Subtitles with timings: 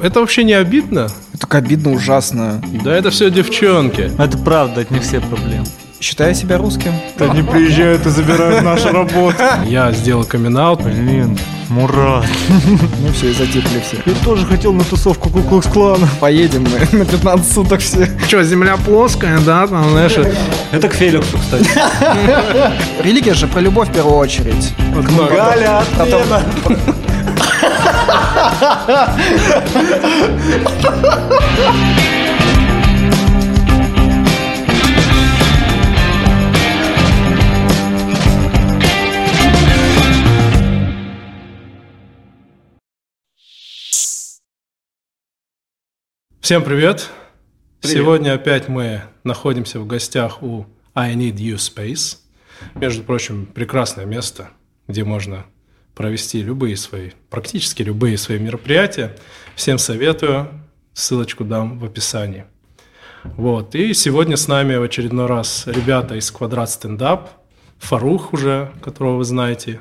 [0.00, 1.08] Это вообще не обидно?
[1.32, 2.62] Это так обидно, ужасно.
[2.84, 4.12] Да это все девчонки.
[4.16, 5.66] Это правда, от них все проблемы.
[6.00, 6.92] Считаю себя русским.
[7.18, 9.42] Они приезжают и забирают нашу работу.
[9.66, 11.36] Я сделал камин Блин,
[11.68, 12.24] Мурат.
[13.02, 13.96] Ну все, и затихли все.
[14.06, 16.08] Я тоже хотел на тусовку Куклукс-клана.
[16.20, 18.08] Поедем мы на 15 суток все.
[18.28, 19.66] Что, земля плоская, да?
[19.66, 20.14] Там, знаешь,
[20.70, 21.68] Это к Феликсу, кстати.
[23.02, 24.72] Религия же про любовь в первую очередь.
[25.28, 25.82] Галя,
[46.40, 47.10] Всем привет.
[47.82, 52.16] Сегодня опять мы находимся в гостях у I Need You Space.
[52.74, 54.48] Между прочим, прекрасное место,
[54.86, 55.44] где можно
[55.98, 59.16] провести любые свои, практически любые свои мероприятия.
[59.56, 60.48] Всем советую.
[60.94, 62.44] Ссылочку дам в описании.
[63.24, 63.74] Вот.
[63.74, 67.30] И сегодня с нами в очередной раз ребята из Квадрат Стендап.
[67.78, 69.80] Фарух уже, которого вы знаете,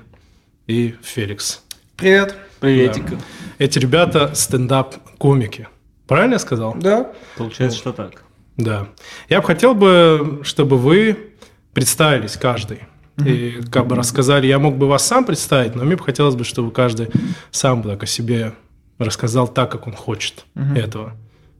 [0.65, 1.61] и Феликс.
[1.95, 2.35] Привет.
[2.59, 3.11] Приветик.
[3.11, 3.17] Да.
[3.59, 5.67] Эти ребята стендап-комики.
[6.07, 6.73] Правильно я сказал?
[6.75, 7.13] Да.
[7.37, 8.23] Получается, что так.
[8.55, 8.87] Да.
[9.29, 11.35] Я бы хотел бы, чтобы вы
[11.73, 12.87] представились каждый.
[13.25, 16.43] И как бы рассказали, я мог бы вас сам представить, но мне бы хотелось бы,
[16.43, 17.09] чтобы каждый
[17.51, 18.53] сам так о себе
[18.99, 21.13] рассказал так, как он хочет этого.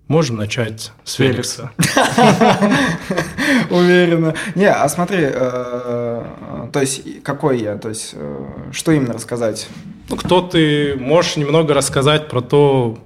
[0.08, 1.72] Можем начать с Феликса.
[3.70, 4.36] Уверенно.
[4.56, 9.68] Не, а смотри, э, то есть какой я, то есть э, что именно рассказать?
[10.10, 10.96] Ну, кто ты?
[10.98, 12.98] Можешь немного рассказать про то,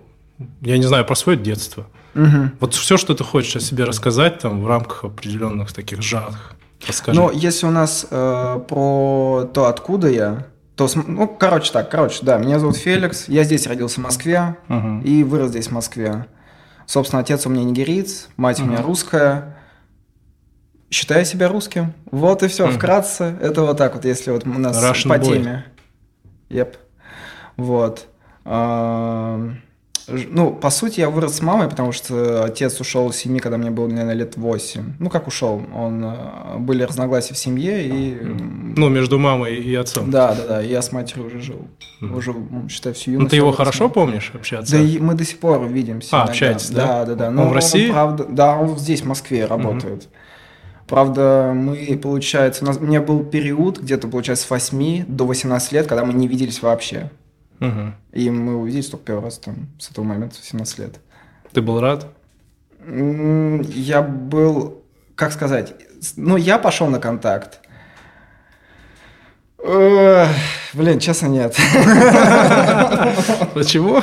[0.62, 1.88] я не знаю, про свое детство.
[2.14, 6.56] Вот все, что ты хочешь о себе рассказать там в рамках определенных таких жанров.
[6.88, 7.20] Расскажи.
[7.20, 12.38] Ну, если у нас э, про то, откуда я, то, ну, короче так, короче, да,
[12.38, 15.02] меня зовут Феликс, я здесь родился в Москве Мгм.
[15.02, 16.26] и вырос здесь в Москве.
[16.88, 19.58] Собственно, отец у меня нигериец, мать у меня русская.
[20.90, 21.94] Считаю себя русским.
[22.12, 23.36] Вот и все, вкратце.
[23.42, 25.26] Это вот так вот, если вот у нас Russian по boy.
[25.26, 25.66] теме.
[26.50, 26.76] Yep.
[27.56, 28.08] Вот.
[28.46, 29.56] Ж-
[30.30, 33.70] Ну, по сути, я вырос с мамой, потому что отец ушел из семьи, когда мне
[33.72, 34.94] было, наверное, лет 8.
[35.00, 35.62] Ну, как ушел?
[35.76, 38.16] Он, э, были разногласия в семье, и...
[38.76, 40.10] Ну, между мамой и отцом.
[40.12, 41.68] Да, да, да, я с матерью уже жил.
[42.02, 43.32] Уже, м, считай, всю Ну, юность.
[43.32, 44.76] ты его хорошо помнишь общаться?
[44.78, 46.10] Да и мы до сих пор видимся.
[46.12, 46.32] А, иногда.
[46.32, 46.86] общаетесь, да?
[46.86, 47.28] Да, да, да.
[47.30, 47.92] Он Но в России?
[47.92, 50.08] правда, да, он здесь, в Москве, работает.
[50.88, 55.72] Правда, мы, получается, у, нас, у меня был период, где-то, получается, с 8 до 18
[55.72, 57.10] лет, когда мы не виделись вообще.
[57.62, 57.96] Мгм.
[58.12, 61.00] И мы увиделись только первый раз там, с этого момента, в 17 лет.
[61.54, 62.08] Ты был рад?
[62.86, 64.82] Я был,
[65.16, 65.76] как сказать,
[66.18, 67.60] ну, я пошел на контакт.
[69.64, 71.56] Блин, честно, нет.
[73.54, 74.02] Почему?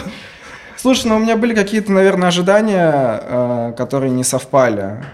[0.76, 5.04] Слушай, ну у меня были какие-то, наверное, ожидания, э, которые не совпали.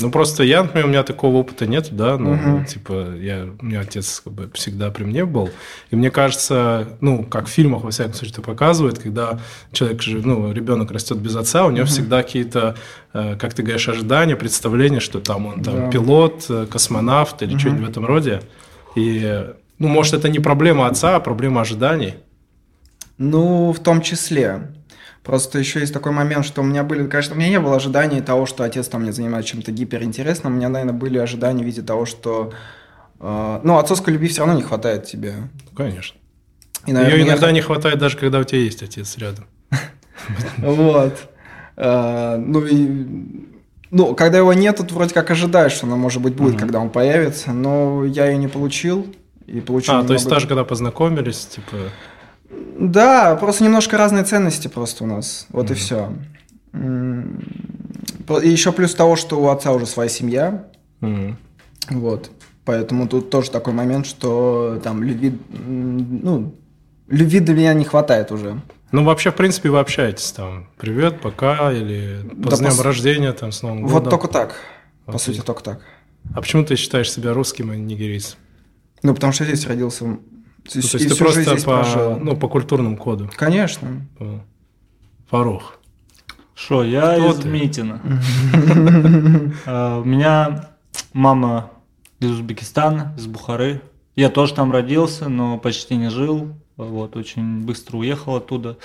[0.00, 2.64] Ну, просто я, например, у меня такого опыта нет, да, ну, Мгм.
[2.66, 5.50] типа, я, у меня отец как бы всегда при мне был,
[5.90, 9.40] и мне кажется, ну, как в фильмах, во всяком случае, это показывает, когда
[9.72, 12.76] человек, же, ну, ребенок растет без отца, у него всегда какие-то,
[13.12, 15.90] э, как ты говоришь, ожидания, представления, что там он там Да.
[15.90, 18.42] пилот, э, космонавт или что-нибудь в этом роде,
[18.94, 19.46] и,
[19.78, 22.14] ну, может, это не проблема отца, а проблема ожиданий.
[23.16, 24.68] Ну, в том числе.
[25.28, 28.22] Просто еще есть такой момент, что у меня были, конечно, у меня не было ожиданий
[28.22, 30.54] того, что отец там мне занимается чем-то гиперинтересным.
[30.54, 32.54] У меня, наверное, были ожидания в виде того, что...
[33.20, 35.34] э, ну, отцовской любви все равно не хватает тебе.
[35.76, 36.16] Конечно.
[36.86, 39.44] И, наверное, Ее я иногда хот- не хватает даже, когда у тебя есть отец рядом.
[40.56, 41.18] Вот.
[41.76, 43.44] Э, ну и...
[43.90, 46.88] Ну, когда его нет, тут вроде как ожидаешь, что она, может быть, будет, когда он
[46.88, 49.06] появится, но я ее не получил.
[49.46, 51.76] И получил А, то есть даже когда познакомились, типа...
[52.50, 55.46] Да, просто немножко разные ценности просто у нас.
[55.50, 56.12] Вот и все.
[56.74, 60.66] И еще плюс того, что у отца уже своя семья.
[61.00, 61.36] м.
[61.90, 62.30] Вот.
[62.64, 66.54] Поэтому тут тоже такой момент, что там любви, ну,
[67.08, 68.60] любви для меня не хватает уже.
[68.92, 70.68] Ну, вообще, в принципе, вы общаетесь там.
[70.76, 74.10] Привет, пока, или Да с днем пос- рождения, там, с Новым Вот годом.
[74.10, 74.56] только так.
[75.06, 75.20] По Окей.
[75.34, 75.80] сути, только так.
[76.34, 78.36] А почему ты считаешь себя русским, а не нигерийцем?
[79.02, 80.18] Ну, потому что я здесь родился.
[80.76, 82.18] М, Ну, и то есть ты просто здесь по, прожил.
[82.20, 83.30] ну, по культурному коду.
[83.36, 83.88] Конечно.
[85.30, 85.74] Фарух.
[86.54, 87.48] Что, я Кто из ты?
[87.48, 88.00] Митина.
[89.66, 90.68] А, У меня
[91.12, 91.70] мама
[92.20, 93.80] из Узбекистана, из Бухары.
[94.16, 96.48] Я тоже там родился, но почти не жил.
[96.76, 98.76] Вот, очень быстро уехал оттуда.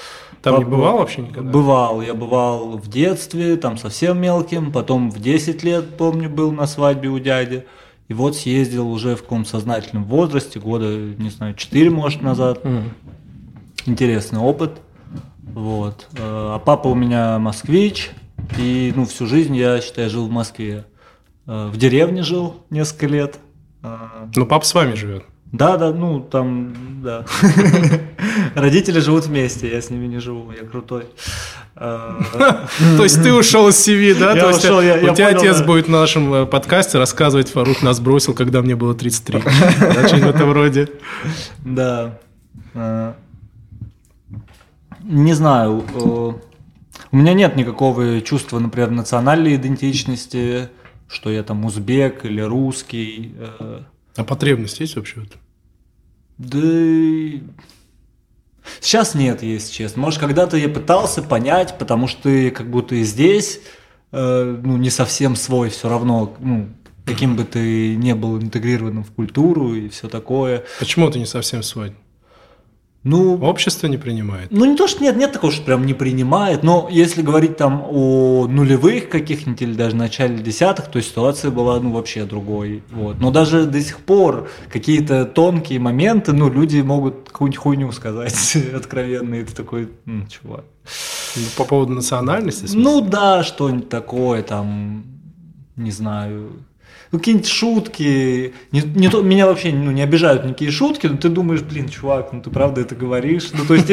[0.41, 1.51] Там не бывал вообще никогда?
[1.51, 2.01] Бывал.
[2.01, 4.71] Я бывал в детстве, там совсем мелким.
[4.71, 7.65] Потом в 10 лет, помню, был на свадьбе у дяди.
[8.07, 12.59] И вот съездил уже в каком сознательном возрасте, года, не знаю, 4, может, назад.
[12.63, 12.93] М.
[13.85, 14.81] Интересный опыт.
[15.53, 16.07] Вот.
[16.13, 18.11] Э, а папа у меня москвич,
[18.57, 20.85] и ну, всю жизнь я, считаю, жил в Москве.
[21.45, 23.39] Э, в деревне жил несколько лет.
[24.35, 25.25] Ну, папа с вами живет.
[25.53, 26.73] Да, да, ну там,
[27.03, 27.25] да.
[28.55, 31.05] Родители живут вместе, я с ними не живу, я крутой.
[31.75, 34.33] То есть ты ушел из CV, да?
[34.33, 38.33] Я ушел, я У тебя отец будет на нашем э, подкасте рассказывать, Фарух нас бросил,
[38.33, 39.41] когда мне было 33.
[39.41, 40.89] Что-нибудь в этом роде.
[41.63, 42.19] Да.
[42.73, 43.13] Э,
[45.03, 45.83] не знаю.
[45.93, 46.33] Э,
[47.11, 50.69] у меня нет никакого чувства, например, национальной идентичности,
[51.07, 53.35] что я там узбек или русский.
[54.15, 55.21] А потребность есть вообще?
[56.37, 56.59] Да
[58.79, 60.01] сейчас нет, если честно.
[60.01, 63.59] Может, когда-то я пытался понять, потому что ты как будто и здесь,
[64.11, 66.69] э, ну, не совсем свой, все равно, ну,
[67.05, 70.63] каким бы ты не был интегрированным в культуру и все такое.
[70.79, 71.93] Почему ты не совсем свой?
[73.03, 74.49] Ну, Общество не принимает.
[74.49, 77.83] Ну, не то, что нет, нет такого, что прям не принимает, но если говорить там
[77.89, 82.81] о нулевых каких-нибудь или даже начале десятых, то ситуация была, ну, вообще другой.
[82.91, 83.19] Вот.
[83.19, 89.35] Но даже до сих пор какие-то тонкие моменты, ну, люди могут какую-нибудь хуйню сказать откровенно,
[89.35, 90.63] и ты такой, ну, чувак.
[91.35, 92.69] Ну, по поводу национальности?
[92.73, 95.03] Ну, да, что-нибудь такое, там,
[95.75, 96.51] не знаю,
[97.13, 98.55] ну, какие-нибудь шутки.
[98.71, 102.33] Не, не то, меня вообще ну, не обижают никакие шутки, но ты думаешь, блин, чувак,
[102.33, 103.51] ну ты правда это говоришь?
[103.53, 103.87] Ну, то есть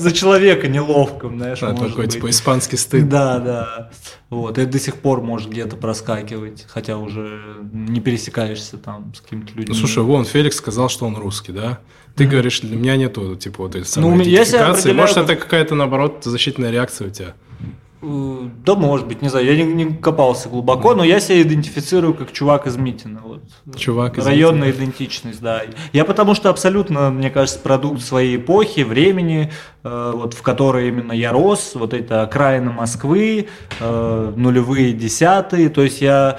[0.00, 2.14] за человека неловко, знаешь, а, такой, быть.
[2.14, 3.10] типа, испанский стыд.
[3.10, 3.90] Да, да.
[4.30, 7.42] Вот, это до сих пор может где-то проскакивать, хотя уже
[7.74, 9.66] не пересекаешься там с какими-то людьми.
[9.68, 11.80] Ну, слушай, вон, Феликс сказал, что он русский, да?
[12.16, 12.26] Ты mm-hmm.
[12.26, 14.94] говоришь, для меня нету, типа, вот этой самой ну, идентификации.
[14.94, 17.34] Может, это какая-то, наоборот, защитная реакция у тебя?
[18.02, 22.14] Э, да, может быть, не знаю, я не, не копался глубоко, но я себя идентифицирую
[22.14, 23.20] как чувак из Митина.
[23.22, 23.42] Вот.
[23.76, 24.84] Чувак из Районная Митина.
[24.84, 25.62] идентичность, да.
[25.92, 29.52] Я потому что абсолютно, мне кажется, продукт своей эпохи, времени,
[29.84, 35.82] э, вот в которой именно я рос, вот это окраина Москвы, э, нулевые десятые, то
[35.82, 36.38] есть я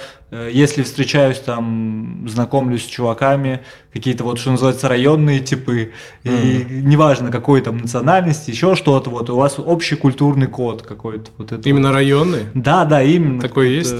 [0.51, 5.91] если встречаюсь там, знакомлюсь с чуваками, какие-то вот, что называется, районные типы,
[6.23, 6.69] mm.
[6.69, 11.31] и неважно какой там национальности, еще что-то, вот у вас общий культурный код какой-то.
[11.37, 11.95] Вот это именно вот.
[11.95, 12.45] районный?
[12.53, 13.41] Да, да, именно.
[13.41, 13.95] Такой есть?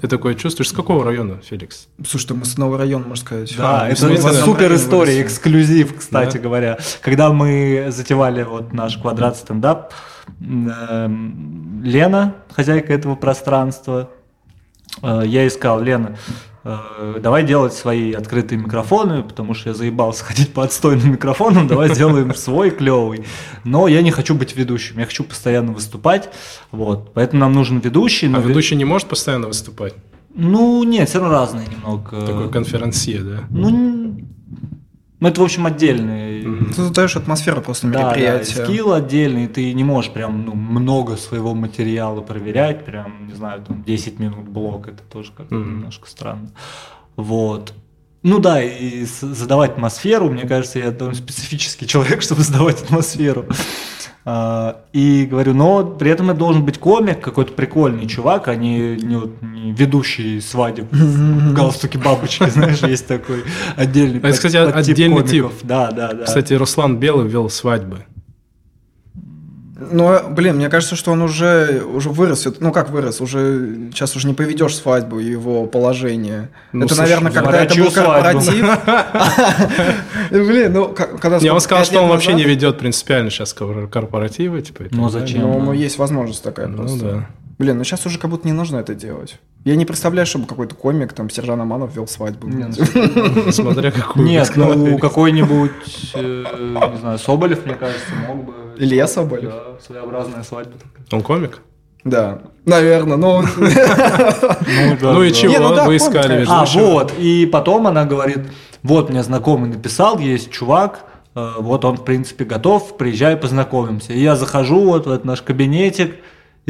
[0.00, 0.68] Ты такое чувствуешь?
[0.68, 1.88] С какого района, Феликс?
[2.06, 3.52] Слушай, мы с нового района, можно сказать.
[3.56, 6.42] Да, а, это, это супер история, эксклюзив, кстати да?
[6.42, 6.78] говоря.
[7.00, 9.92] Когда мы затевали вот наш квадрат стендап,
[10.40, 14.17] эм, Лена, хозяйка этого пространства, Э,
[15.02, 16.16] я искал, Лена,
[16.64, 21.94] э, давай делать свои открытые микрофоны, потому что я заебался ходить по отстойным микрофонам, давай
[21.94, 23.24] сделаем свой клевый.
[23.64, 26.30] Но я не хочу быть ведущим, я хочу постоянно выступать,
[26.70, 28.32] вот, поэтому нам нужен ведущий.
[28.32, 29.94] А ведущий не может постоянно выступать?
[30.34, 32.24] Ну, нет, все равно разные немного.
[32.24, 33.40] Такой конференция, да?
[33.50, 33.70] Ну,
[35.20, 36.42] ну, это, в общем, отдельный.
[36.68, 38.56] Ты создаешь атмосферу просто да, мероприятия.
[38.56, 43.62] Да, скилл отдельный, ты не можешь прям ну, много своего материала проверять, прям, не знаю,
[43.62, 45.64] там 10 минут блок, это тоже как-то mm-hmm.
[45.64, 46.50] немножко странно.
[47.16, 47.74] Вот.
[48.22, 53.46] Ну да, и задавать атмосферу, мне кажется, я довольно специфический человек, чтобы задавать атмосферу.
[54.30, 58.94] А, и говорю, но при этом это должен быть комик, какой-то прикольный чувак, а не,
[58.96, 63.44] не, вот, не ведущий свадеб в галстуке бабочки, знаешь, есть такой
[63.74, 65.46] отдельный Это, кстати, отдельный тип.
[65.62, 66.24] Да, да, да.
[66.24, 68.04] Кстати, Руслан Белый вел свадьбы.
[69.80, 72.48] Ну, блин, мне кажется, что он уже, уже вырос.
[72.58, 73.20] Ну, как вырос?
[73.20, 76.48] Уже сейчас уже не поведешь свадьбу, его положение.
[76.72, 78.66] Ну, это, слушай, наверное, когда это был корпоратив.
[80.30, 81.38] Блин, ну, когда...
[81.38, 84.62] Не, он сказал, что он вообще не ведет принципиально сейчас корпоративы.
[84.62, 85.42] Типа, ну, зачем?
[85.42, 87.28] Ну, есть возможность такая ну просто.
[87.58, 87.64] Ну.
[87.64, 89.38] Блин, ну сейчас уже как будто не нужно это делать.
[89.64, 92.46] Я не представляю, чтобы какой-то комик, там, Сержан Аманов вел свадьбу.
[92.46, 92.72] Ну,
[93.52, 94.24] смотря какую.
[94.24, 95.70] Нет, ну, какой-нибудь,
[96.14, 96.44] э,
[96.92, 98.54] не знаю, Соболев, мне кажется, мог бы.
[98.78, 99.52] Илья Соболев?
[99.52, 100.74] Да, своеобразная свадьба.
[101.10, 101.58] Он комик?
[102.04, 103.42] Да, наверное, но...
[105.00, 108.50] Ну и чего, вы искали А, вот, и потом она говорит,
[108.82, 114.12] вот мне знакомый написал, есть чувак, э, вот он, в принципе, готов, приезжай, познакомимся.
[114.12, 116.16] И я захожу вот в этот наш кабинетик,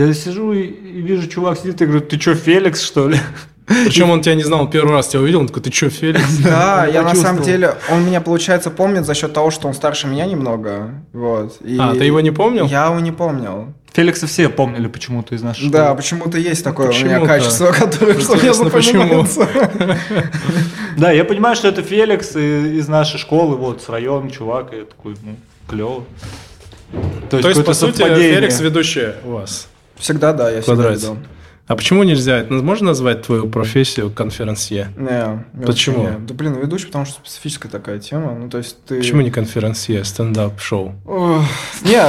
[0.06, 3.18] я сижу и, и вижу, чувак сидит, и говорю, ты что, Феликс, что ли?
[3.66, 6.38] Причем он тебя не знал, он первый раз тебя увидел, он такой, ты что, Феликс?
[6.44, 10.06] Да, я на самом деле, он меня, получается, помнит за счет того, что он старше
[10.06, 11.02] меня немного.
[11.12, 11.58] Вот.
[11.80, 12.66] А, ты его не помнил?
[12.66, 13.74] Я его не помнил.
[13.92, 18.36] Феликса все помнили почему-то из нашей Да, почему-то есть такое у меня качество, которое что
[18.36, 19.48] мне запоминается.
[20.96, 24.84] Да, я понимаю, что это Феликс из нашей школы, вот, с района, чувак, и я
[24.84, 25.36] такой, ну,
[25.68, 26.04] клево.
[27.30, 29.68] То есть, по сути, Феликс ведущий у вас?
[29.98, 31.16] Всегда, да, я всегда веду.
[31.66, 32.38] А почему нельзя?
[32.38, 34.90] Это можно назвать твою профессию конферансье?
[34.96, 35.44] Не.
[35.66, 36.04] Почему?
[36.04, 36.18] Не.
[36.26, 38.34] Да блин, ведущий, потому что специфическая такая тема.
[38.34, 38.96] Ну, то есть ты...
[38.96, 40.94] Почему не конферансье, стендап-шоу?
[41.82, 42.04] Не,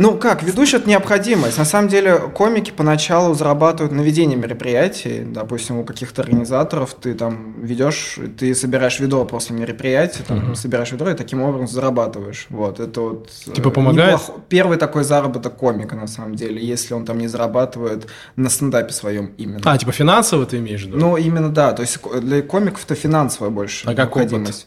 [0.00, 1.58] Ну как, ведущий это необходимость.
[1.58, 5.24] На самом деле комики поначалу зарабатывают на ведении мероприятий.
[5.26, 10.54] Допустим, у каких-то организаторов ты там ведешь, ты собираешь ведро после мероприятия, там Мгм.
[10.54, 12.46] собираешь ведро и таким образом зарабатываешь.
[12.48, 13.30] Вот это вот.
[13.48, 14.20] э, Типа помогает?
[14.20, 18.92] неплохо- Первый такой заработок комика на самом деле, если он там не зарабатывает на стендапе
[18.92, 19.60] своем именно.
[19.64, 20.96] А, типа финансово ты имеешь в виду?
[20.98, 21.72] Ну, именно да.
[21.72, 24.66] То есть для комиков это финансовая больше А как опыт?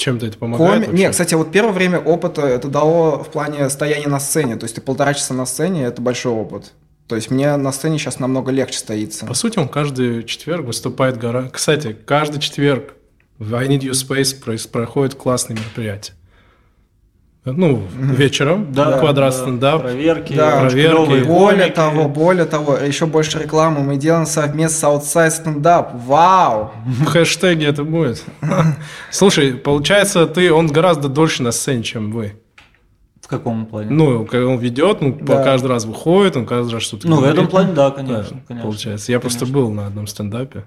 [0.00, 0.86] Чем-то это помогает Коми...
[0.86, 1.04] вообще?
[1.04, 4.56] Не, кстати, вот первое время опыта это дало в плане стояния на сцене.
[4.56, 6.72] То есть ты полтора часа на сцене, это большой опыт.
[7.06, 9.26] То есть мне на сцене сейчас намного легче стоится.
[9.26, 11.50] По сути, он каждый четверг выступает гора.
[11.52, 12.94] Кстати, каждый четверг
[13.38, 16.14] в I Need You Space проходит классные мероприятия.
[17.44, 19.82] Ну, вечером, квадрат да, стендап.
[19.82, 21.24] Проверки, Да, проверки.
[21.26, 25.88] Более того, более того, еще больше рекламы мы делаем совместно с Outside Stand Up.
[26.06, 26.70] Вау!
[26.86, 28.22] В хэштеге это будет.
[29.10, 32.34] Слушай, получается, ты, он гораздо дольше на сцене, чем вы.
[33.22, 33.90] В каком плане?
[33.90, 35.42] Ну, когда он ведет, он Да.
[35.42, 37.38] каждый раз выходит, он каждый раз что-то Ну, в говорит.
[37.38, 38.40] этом плане, да, Да, конечно.
[38.46, 38.68] конечно.
[38.68, 39.12] Получается.
[39.12, 39.60] Я просто Конечно.
[39.60, 40.64] был на одном стендапе,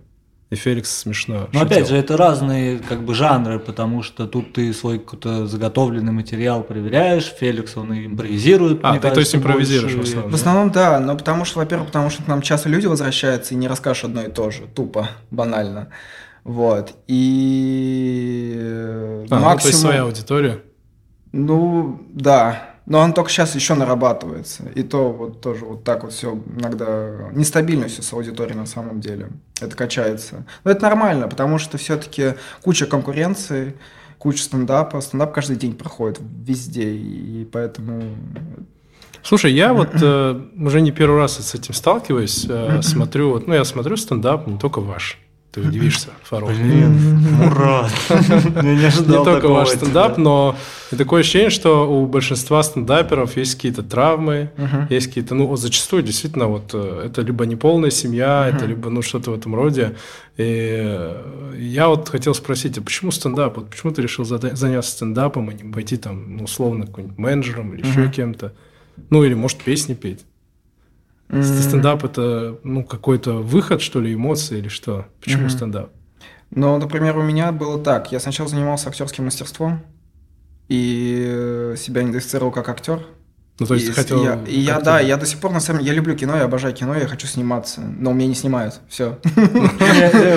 [0.50, 1.98] и Феликс смешно Но опять же, шутил.
[1.98, 7.76] это разные как бы жанры, потому что тут ты свой какой-то заготовленный материал проверяешь, Феликс,
[7.76, 8.80] он и импровизирует.
[8.84, 10.10] А, ты, то есть, кажется, импровизируешь в больше.
[10.12, 10.32] основном?
[10.32, 13.58] В основном, да, но потому что, во-первых, потому что к нам часто люди возвращаются и
[13.58, 15.90] не расскажешь одно и то же, тупо, банально.
[16.44, 16.94] Вот.
[17.08, 19.74] И А, ну, то есть максимум...
[19.82, 20.62] своя аудитория.
[21.32, 22.73] Ну, да.
[22.86, 24.64] Но он только сейчас еще нарабатывается.
[24.76, 29.00] И то вот тоже вот так вот все иногда нестабильно все с аудиторией на самом
[29.00, 29.30] деле.
[29.62, 30.46] Это качается.
[30.64, 33.76] Но это нормально, потому что все-таки куча конкуренции,
[34.18, 35.00] куча стендапа.
[35.00, 36.92] Стендап каждый день проходит везде.
[36.94, 38.04] И поэтому...
[39.24, 42.46] Слушай, я вот э, уже не первый раз с этим сталкиваюсь.
[42.50, 45.23] э, смотрю, вот, ну, я смотрю стендап, не только ваш.
[45.54, 46.50] Ты удивишься, Фарух.
[46.50, 46.98] Блин,
[47.38, 47.92] Мурат.
[48.10, 50.56] Я не Не ожидал только такого ваш стендап, но
[50.90, 54.50] такое ощущение, что у большинства стендаперов есть какие-то травмы,
[54.90, 59.30] есть какие-то, ну, зачастую действительно вот э, это либо неполная семья, это либо, ну, что-то
[59.30, 59.96] в этом роде.
[60.38, 63.58] И э, я вот хотел спросить, а почему стендап?
[63.58, 67.86] Вот почему ты решил заняться стендапом, а не пойти там, ну, условно, каким-нибудь менеджером или
[67.86, 68.54] еще кем-то?
[69.12, 70.26] Ну, или, может, песни петь?
[71.42, 75.06] Стендап это, ну, какой-то выход, что ли, эмоции или что?
[75.24, 75.90] Почему стендап?
[76.52, 78.12] Ну, например, у меня было так.
[78.12, 79.82] Я сначала занимался актерским мастерством
[80.70, 83.00] и себя идентифицировал как актер.
[83.60, 84.24] Ну, то есть и, ты хотел...
[84.24, 86.44] я, и я, да, я до сих пор, на самом деле, я люблю кино, я
[86.46, 89.20] обожаю кино, я хочу сниматься, но меня не снимают, все.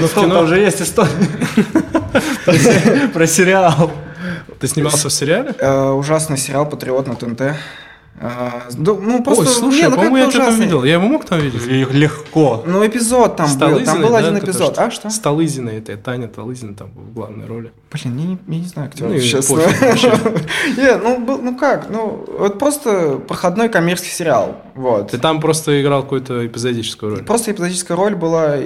[0.00, 1.10] Рустам, там уже есть история
[2.44, 3.90] про- про сериал.
[4.60, 5.54] Ты снимался в сериале?
[5.58, 7.54] Э, Ужасный сериал «Патриот» на ТНТ.
[8.20, 9.42] Да, Ну, просто...
[9.44, 10.84] Ой, слушай, не, ну, по-моему, я тебя там видел.
[10.84, 11.66] Я его мог там видеть?
[11.66, 12.62] Легко.
[12.66, 14.72] Ну, эпизод там был, там был да, один это эпизод.
[14.74, 14.84] что?
[14.84, 15.10] А, что?
[15.10, 17.72] Столызина, это Таня Талызина там в главной роли.
[17.92, 20.12] Блин, я не, я не знаю, кто Ну, это, вообще.
[20.76, 25.10] Не, ну, был- ну как, ну, вот просто проходной коммерческий сериал, вот.
[25.10, 27.24] Ты там просто играл какую-то эпизодическую роль.
[27.24, 28.56] Просто эпизодическая роль была...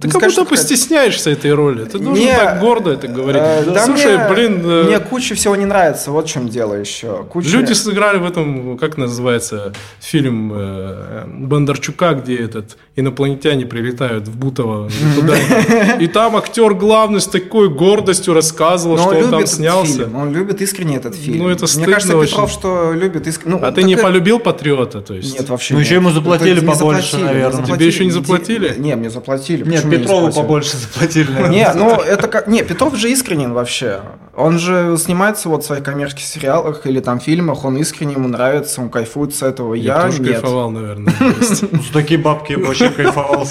[0.00, 1.84] Ты не как скажу, будто какая-то- постесняешься этой роли.
[1.84, 3.42] Ты должен Не, так гордо это говорить.
[3.42, 6.74] Э, да Слушай, мне, блин, э, мне куча всего не нравится, вот в чем дело
[6.74, 7.24] еще.
[7.30, 7.48] Куча...
[7.50, 14.88] люди сыграли в этом, как называется, фильм э, Бондарчука, где этот инопланетяне прилетают в Бутово
[15.16, 15.34] туда.
[15.98, 19.92] И там актер главный с такой гордостью рассказывал, Но что он там снялся.
[19.92, 21.38] фильм, он любит искренне этот фильм.
[21.44, 22.30] Ну, это Мне кажется, очень.
[22.30, 23.56] Петров, что любит искренне...
[23.56, 25.38] Ну, А ты не полюбил Патриота, то есть?
[25.38, 27.50] Нет, вообще Ну, еще ему заплатили побольше, наверное.
[27.50, 27.76] заплатили.
[27.76, 28.74] Тебе еще не заплатили?
[28.78, 29.68] Не, мне заплатили.
[29.68, 31.50] Нет, Не Петрову побольше заплатили, наверное.
[31.56, 32.46] Не, ну это как...
[32.46, 34.00] Не, Петров же искренен вообще.
[34.36, 38.80] Он же снимается вот в своих коммерческих сериалах или там фильмах, он искренне, ему нравится,
[38.80, 39.74] он кайфует с этого.
[39.74, 40.32] Я, Я, тоже нет.
[40.32, 41.12] кайфовал, наверное.
[41.40, 41.64] есть.
[41.72, 43.46] Ну, За такие бабки я бы вообще кайфовал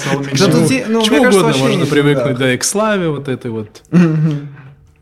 [0.88, 3.82] ну, Чему мне кажется, угодно можно привыкнуть, да, и к славе вот этой вот.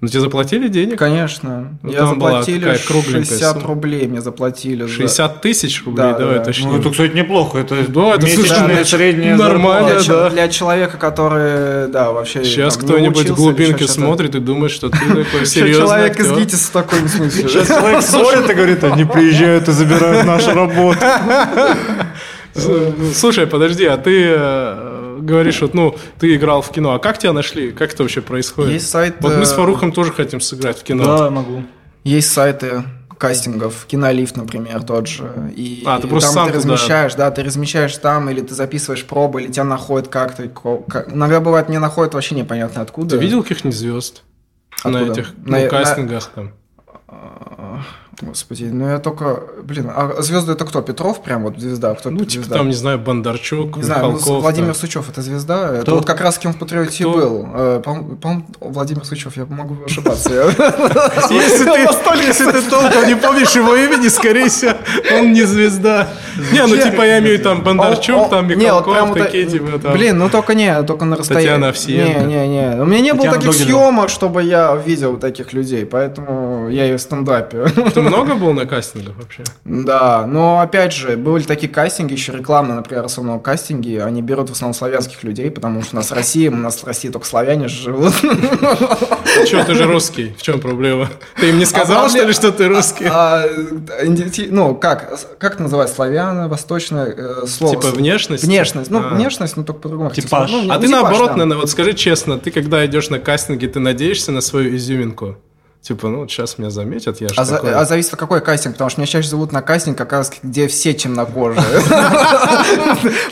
[0.03, 0.99] Ну, тебе заплатили денег?
[0.99, 1.79] Конечно.
[1.83, 3.67] Ну, я заплатили кругленькая 60 сумма.
[3.67, 4.83] рублей мне заплатили.
[4.83, 6.43] за- 60 тысяч рублей, Да, давай да.
[6.43, 6.71] уточним.
[6.73, 7.59] Ну, это, кстати, неплохо.
[7.59, 10.31] Это Да, это, месячная да, средняя нормально, Для, да.
[10.31, 12.45] для человека, который, да, вообще...
[12.45, 16.31] Сейчас кто-нибудь в глубинке смотрит и думает, что ты такой серьезный человек из.
[16.33, 17.49] ГИТИСа в таком смысле.
[17.49, 20.99] Сейчас человек смотрит и говорит, они приезжают и забирают нашу работу.
[22.55, 27.19] Ну, Слушай, подожди, а ты э, говоришь, вот, ну, ты играл в кино, а как
[27.19, 27.73] тебя нашли?
[27.73, 28.73] Как это вообще происходит?
[28.73, 29.17] Есть сайт...
[29.21, 31.05] Вот мы с Фарухом тоже хотим сыграть в кино.
[31.19, 31.63] Да, могу.
[32.05, 32.83] Есть сайты
[33.19, 35.51] кастингов, кинолифт, например, тот же.
[35.57, 38.55] И А, ты просто там сам ты туда- размещаешь, да, ты размещаешь там, или ты
[38.55, 40.49] записываешь пробы, или тебя находят как-то.
[40.49, 43.17] как- Иногда бывает, мне находят вообще непонятно откуда.
[43.17, 44.23] Ты видел каких-нибудь звезд?
[44.85, 45.13] На Откуда?
[45.21, 46.53] этих На- ну, на- кастингах там.
[48.23, 50.81] Господи, ну я только, блин, а звезды это кто?
[50.81, 51.95] Петров прям вот звезда?
[51.95, 55.69] Кто ну, типа там, не знаю, Бондарчук, Не знаю, ну, Владимир Сучев это звезда.
[55.69, 55.77] Кто?
[55.77, 57.47] Это вот как раз кем в Патриоте был.
[57.53, 60.31] Э, по-моему, Владимир Сучев, я могу ошибаться.
[61.31, 64.73] Если ты толком не помнишь его имени, скорее всего,
[65.13, 66.09] он не звезда.
[66.53, 69.93] Не, ну типа я имею там Бондарчук, там Михалков, такие типа там.
[69.93, 71.49] Блин, ну только не, только на расстоянии.
[71.49, 72.21] Татьяна Овсиенко.
[72.21, 72.81] Не, не, не.
[72.81, 76.99] У меня не было таких съемок, чтобы я видел таких людей, поэтому я и в
[76.99, 77.67] стендапе
[78.07, 79.45] много было на кастингах вообще?
[79.65, 84.53] Да, но опять же, были такие кастинги, еще рекламные, например, основном кастинги, они берут в
[84.53, 88.15] основном славянских людей, потому что у нас Россия, у нас в России только славяне живут.
[89.47, 91.09] Что, ты же русский, в чем проблема?
[91.39, 93.07] Ты им не сказал, а что ли, что ты русский?
[93.11, 93.45] А,
[94.51, 97.77] ну, как, как называть славяне, восточное э, слово?
[97.77, 98.45] Типа внешность?
[98.45, 99.15] Внешность, ну, а.
[99.15, 100.11] внешность, но только по-другому.
[100.11, 100.51] Типаж.
[100.51, 104.33] Ну, а ты наоборот, наверное, вот скажи честно, ты когда идешь на кастинги, ты надеешься
[104.33, 105.37] на свою изюминку?
[105.87, 107.71] Типа, ну, вот сейчас меня заметят, я же а, такой...
[107.71, 110.33] за, а зависит от какой кастинг, потому что меня чаще зовут на кастинг, как раз
[110.43, 111.63] где все темнокожие.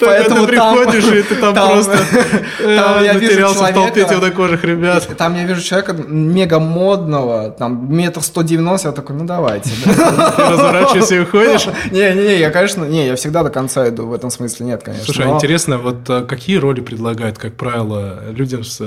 [0.00, 1.96] Поэтому ты приходишь, и ты там просто
[2.61, 5.04] затерялся в толпе темнокожих ребят.
[5.18, 9.70] Там я вижу человека мега модного, там метр сто девяносто, я такой, ну давайте.
[9.87, 11.66] Разворачиваешься и уходишь?
[11.90, 15.06] Не-не-не, я, конечно, не, я всегда до конца иду, в этом смысле нет, конечно.
[15.06, 18.80] Слушай, а интересно, вот а, какие роли предлагают, как правило, людям с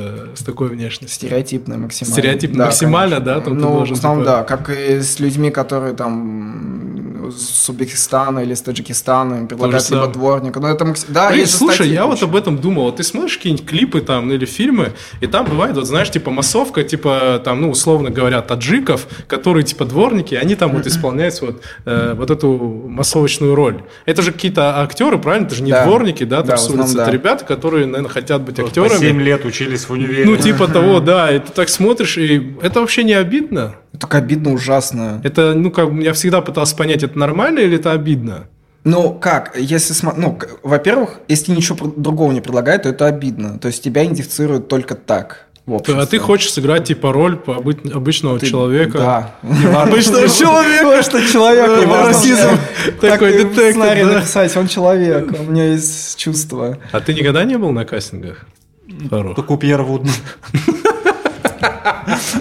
[0.45, 1.27] такой внешностью?
[1.27, 2.13] Стереотипно максимально.
[2.13, 3.41] Стереотипно максимально, да?
[3.61, 4.37] Ну, в основном, типа...
[4.37, 10.07] да, как и с людьми, которые там с Узбекистана или с Таджикистана им предлагают либо
[10.07, 10.59] дворника.
[10.59, 12.91] Но это да, Блин, слушай, я вот об этом думал.
[12.91, 17.41] Ты смотришь какие-нибудь клипы там или фильмы, и там бывает, вот знаешь, типа массовка, типа
[17.43, 22.31] там, ну, условно говоря, таджиков, которые типа дворники, они там вот исполняют вот, э, вот
[22.31, 22.57] эту
[22.87, 23.83] массовочную роль.
[24.05, 25.45] Это же какие-то актеры, правильно?
[25.45, 25.85] Это же не да.
[25.85, 26.95] дворники, да, там да, с улицы.
[26.95, 27.03] Да.
[27.03, 28.89] Это ребята, которые, наверное, хотят быть актерами.
[28.89, 30.25] По 7 лет учились в универе.
[30.25, 31.31] Ну, типа того, да.
[31.31, 33.75] И ты так смотришь, и это вообще не обидно обидно?
[33.99, 35.21] Так обидно ужасно.
[35.23, 38.47] Это, ну, как я всегда пытался понять, это нормально или это обидно?
[38.83, 43.59] Ну, как, если, ну, во-первых, если ничего другого не предлагают, то это обидно.
[43.59, 45.47] То есть тебя идентифицируют только так.
[45.67, 48.97] А ты хочешь сыграть типа роль по обычного ты, человека?
[49.43, 49.81] Да.
[49.81, 51.03] Обычного человека.
[51.03, 51.81] Что человек.
[51.81, 52.57] Его расизм.
[53.01, 53.71] Такой детектив.
[53.71, 56.77] Сценарий написать, он человек, у меня есть чувство.
[56.93, 58.45] А ты никогда не был на кастингах?
[59.09, 60.11] Только у Пьера Вудна.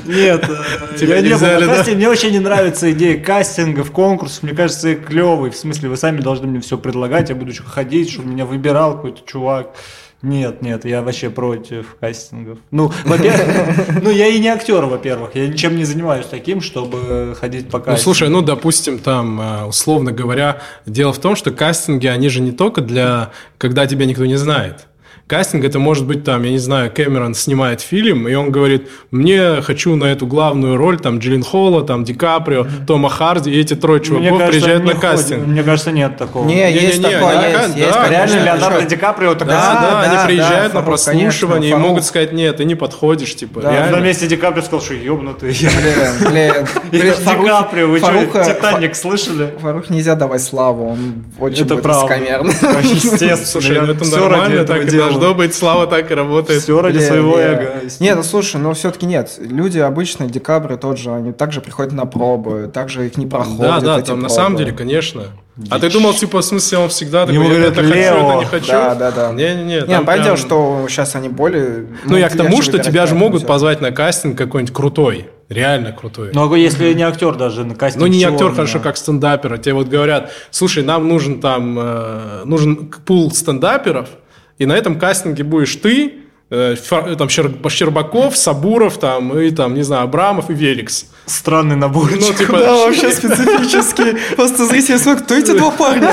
[0.06, 1.84] Нет, э, тебя не взяли, да?
[1.94, 4.42] Мне вообще не нравится идея кастингов, конкурсов.
[4.42, 5.50] Мне кажется, клевый.
[5.50, 9.20] В смысле, вы сами должны мне все предлагать, я буду ходить, чтобы меня выбирал какой-то
[9.26, 9.74] чувак.
[10.22, 12.58] Нет, нет, я вообще против кастингов.
[12.70, 15.34] Ну, во-первых, ну я и не актер, во-первых.
[15.34, 17.98] Я ничем не занимаюсь таким, чтобы ходить по кастингу.
[17.98, 22.40] Ну, слушай, ну, допустим, там, э, условно говоря, дело в том, что кастинги, они же
[22.40, 24.86] не только для, когда тебя никто не знает.
[25.26, 29.60] Кастинг это может быть там, я не знаю, Кэмерон снимает фильм, и он говорит, мне
[29.60, 32.86] хочу на эту главную роль там Джиллин Холла, там Ди Каприо, mm-hmm.
[32.86, 35.40] Тома Харди, и эти трое чуваков кажется, приезжают на кастинг.
[35.40, 35.46] Ходит.
[35.48, 36.46] Мне кажется, нет такого.
[36.46, 37.92] Не, не есть не, такое, не, есть, да, есть.
[37.92, 39.54] Да, Реально Леонардо Ди Каприо такой.
[39.54, 42.76] Да, да, да, они приезжают да, на прослушивание конечно, и могут сказать, нет, ты не
[42.76, 43.72] подходишь, типа, да.
[43.72, 43.96] реально.
[43.96, 45.50] На месте Ди Каприо сказал, что ёбнутый.
[45.50, 46.54] Блин, блин.
[46.92, 49.54] Ди Каприо, вы что, Титаник слышали?
[49.60, 52.14] Фарух нельзя давать славу, он очень это правда.
[52.14, 53.86] Естественно.
[53.86, 56.62] Ну это нормально, так и должно быть, слава так и работает.
[56.62, 57.82] Все ради своего эго.
[58.00, 59.34] Нет, ну слушай, но все-таки нет.
[59.38, 63.60] Люди обычно, декабрь тот же, они также приходят на пробы, также их не проходят.
[63.60, 65.24] Да, да, там на самом деле, конечно.
[65.56, 65.72] Дичь.
[65.72, 68.44] А ты думал, типа, в смысле, он всегда такой, Ему говорят, это хочу, это не
[68.44, 68.72] хочу?
[68.72, 69.32] Да, да, да.
[69.32, 69.80] Не-не-не.
[69.86, 70.36] Не, понятно, прям...
[70.36, 71.86] что сейчас они более...
[72.04, 75.30] Ну, я к тому, что тебя же могут позвать на кастинг какой-нибудь крутой.
[75.48, 76.32] Реально крутой.
[76.34, 78.02] Ну, а если не актер даже на кастинг.
[78.02, 79.56] Ну, не актер, хорошо, как стендаперы.
[79.56, 84.08] Тебе вот говорят, слушай, нам нужен там, э, нужен пул стендаперов,
[84.58, 86.76] и на этом кастинге будешь ты, Э,
[87.18, 91.06] там Щербаков, Сабуров, там, и там, не знаю, Абрамов и Великс.
[91.26, 92.08] Странный набор.
[92.12, 92.58] Ну, типа...
[92.58, 94.16] Да, вообще специфический.
[94.36, 96.08] Просто зрители смотрят, кто эти два парня?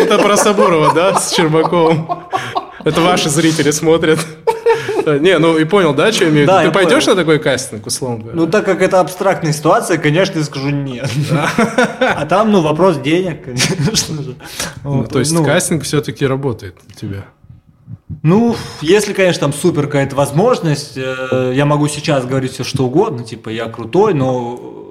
[0.00, 2.08] Это про Сабурова, да, с Щербаковым.
[2.84, 4.18] Это ваши зрители смотрят.
[5.06, 6.62] Не, ну и понял, да, что я имею в виду?
[6.64, 8.36] Ты пойдешь на такой кастинг, условно говоря?
[8.36, 11.08] Ну, так как это абстрактная ситуация, конечно, я скажу нет.
[12.00, 14.34] А там, ну, вопрос денег, конечно же.
[14.82, 15.44] Ну, то есть ну.
[15.44, 17.26] кастинг все-таки работает у тебя?
[18.22, 23.24] Ну, если, конечно, там супер какая-то возможность, э, я могу сейчас говорить все что угодно,
[23.24, 24.82] типа я крутой, но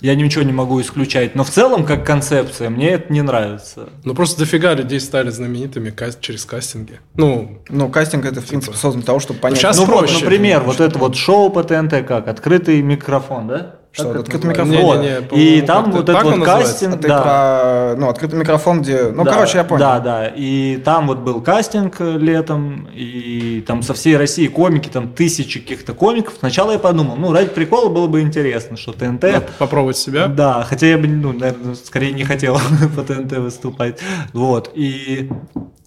[0.00, 1.34] я ничего не могу исключать.
[1.34, 3.88] Но в целом, как концепция, мне это не нравится.
[4.04, 7.00] Ну, просто дофига людей стали знаменитыми через кастинги.
[7.14, 8.48] Ну, ну кастинг это, в типа.
[8.48, 9.58] принципе, создан для того, чтобы понять.
[9.58, 10.14] Сейчас ну, проще.
[10.14, 12.28] Вот, например, вот это вот шоу по ТНТ как?
[12.28, 13.77] Открытый микрофон, да?
[13.98, 15.00] Что, Как открытый это микрофон?
[15.00, 15.28] Не-не-не, Вот.
[15.28, 17.20] по-моему, И там вот этот вот кастинг, А ты да.
[17.20, 19.10] про, ну, открытый микрофон, где...
[19.10, 19.80] Ну, Да, короче, я понял.
[19.80, 20.26] Да, да.
[20.28, 25.58] И там вот был кастинг э, летом, и там со всей России комики, там тысячи
[25.58, 26.34] каких-то комиков.
[26.38, 29.22] Сначала я подумал, ну, ради прикола было бы интересно, что ТНТ...
[29.22, 30.28] Надо Попробовать себя.
[30.28, 32.58] Да, хотя я бы, ну, наверное, скорее не хотел
[32.96, 33.98] по ТНТ выступать.
[34.32, 34.70] Вот.
[34.74, 35.28] И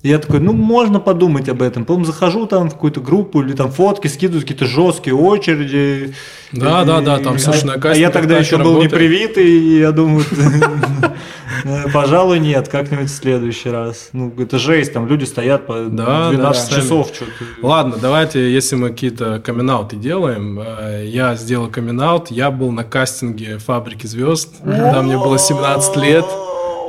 [0.04, 1.86] я такой, ну, можно подумать об этом.
[1.86, 6.15] Потом захожу там в какую-то группу, или там фотки скидывают, какие-то жесткие очереди.
[6.53, 8.91] Да, И- да, да, там, а- слушай, на А я тогда еще и был работает.
[8.91, 10.25] непривитый, и я думаю,
[11.93, 14.09] пожалуй, нет, как-нибудь в следующий раз.
[14.13, 17.11] Ну, это жесть, там люди стоят по Да, 12 да, часов.
[17.13, 17.31] что-то.
[17.61, 23.57] Ладно, давайте, если мы какие-то камин делаем, э, я сделал камин я был на кастинге
[23.59, 26.25] «Фабрики звезд», когда мне было 17 лет.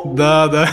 [0.05, 0.69] Да, да.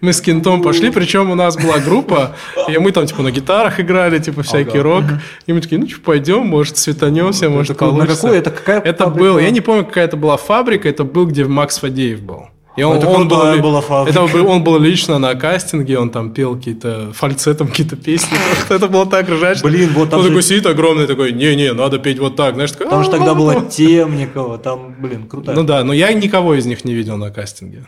[0.00, 2.36] Мы с Кентом пошли, причем у нас была группа,
[2.68, 5.04] и мы там типа на гитарах играли, типа всякий рок.
[5.46, 8.16] И мы такие, ну что, пойдем, может, светанемся, может, Это на получится.
[8.22, 8.38] какую?
[8.38, 11.78] Это какая Это был, я не помню, какая это была фабрика, это был, где Макс
[11.78, 12.48] Фадеев был.
[12.76, 14.20] И он, Это он был, была фабрика.
[14.22, 18.36] это он был лично на кастинге, он там пел какие-то фальцетом какие-то песни.
[18.68, 19.66] Это было так ржачно.
[19.70, 22.52] Блин, вот там Он же- такой сидит огромный, такой, не-не, надо петь вот так.
[22.54, 23.34] Знаешь, такой, Потому что тогда «А-а-а».
[23.34, 25.56] была Темникова, там, блин, крутая.
[25.56, 27.86] Ну да, но я никого из них не видел на кастинге.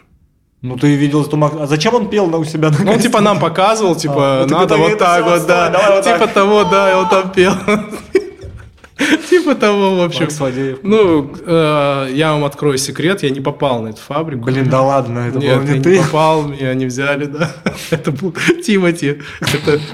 [0.61, 1.53] Ну ты видел, что Мак...
[1.61, 2.71] А зачем он пел на у себя?
[2.71, 6.03] на Ну, он типа нам показывал, типа, А, ну, ты надо вот так вот, да.
[6.03, 7.53] Типа того, да, и он там пел.
[9.31, 10.29] Типа того, в общем.
[10.83, 14.45] Ну, э, я вам открою секрет, я не попал на эту фабрику.
[14.45, 15.99] Блин, да ладно, это был не не ты.
[15.99, 17.51] попал, меня не взяли, да.
[17.91, 18.35] Это был
[18.65, 19.19] Тимати.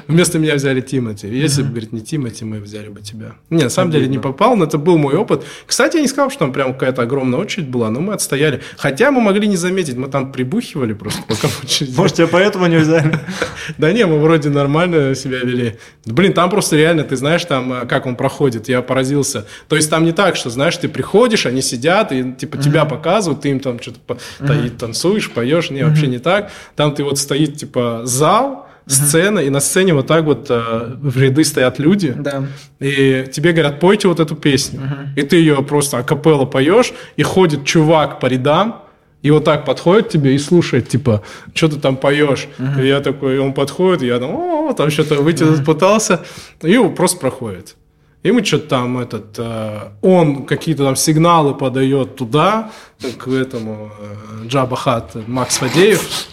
[0.08, 1.26] Вместо меня взяли Тимати.
[1.26, 3.34] Если бы, говорит, не Тимати, мы взяли бы тебя.
[3.50, 5.44] Не, на самом деле не попал, но это был мой опыт.
[5.66, 8.60] Кстати, я не сказал, что там прям какая-то огромная очередь была, но мы отстояли.
[8.76, 11.96] Хотя мы могли не заметить, мы там прибухивали просто, пока в очереди.
[11.96, 13.18] Может, тебя поэтому не взяли?
[13.78, 15.76] Да не, мы вроде нормально себя вели.
[16.04, 19.44] Блин, там просто реально, ты знаешь, там, э, как он проходит, я поразился.
[19.68, 23.42] То есть там не так, что, знаешь, ты приходишь, они сидят, и типа тебя показывают,
[23.42, 25.70] ты им там что-то и танцуешь, поешь.
[25.70, 26.52] Не, вообще не так.
[26.76, 31.20] Там ты вот стоит, типа, зал, сцена, и на сцене вот так вот э, в
[31.20, 32.14] ряды стоят люди.
[32.16, 32.44] Да.
[32.78, 34.80] И тебе говорят, пойте вот эту песню.
[35.16, 38.82] И ты ее просто акапелла поешь, и ходит чувак по рядам,
[39.22, 41.22] и вот так подходит тебе и слушает, типа,
[41.54, 42.46] что ты там поешь.
[42.78, 46.20] И я такой, он подходит, и я там, о, там что-то вытянуть пытался,
[46.62, 47.76] и он просто проходит.
[48.24, 52.70] И мы что-то там, этот, э, он какие-то там сигналы подает туда,
[53.18, 56.26] к этому э, Джаба Хат, Макс Фадеев.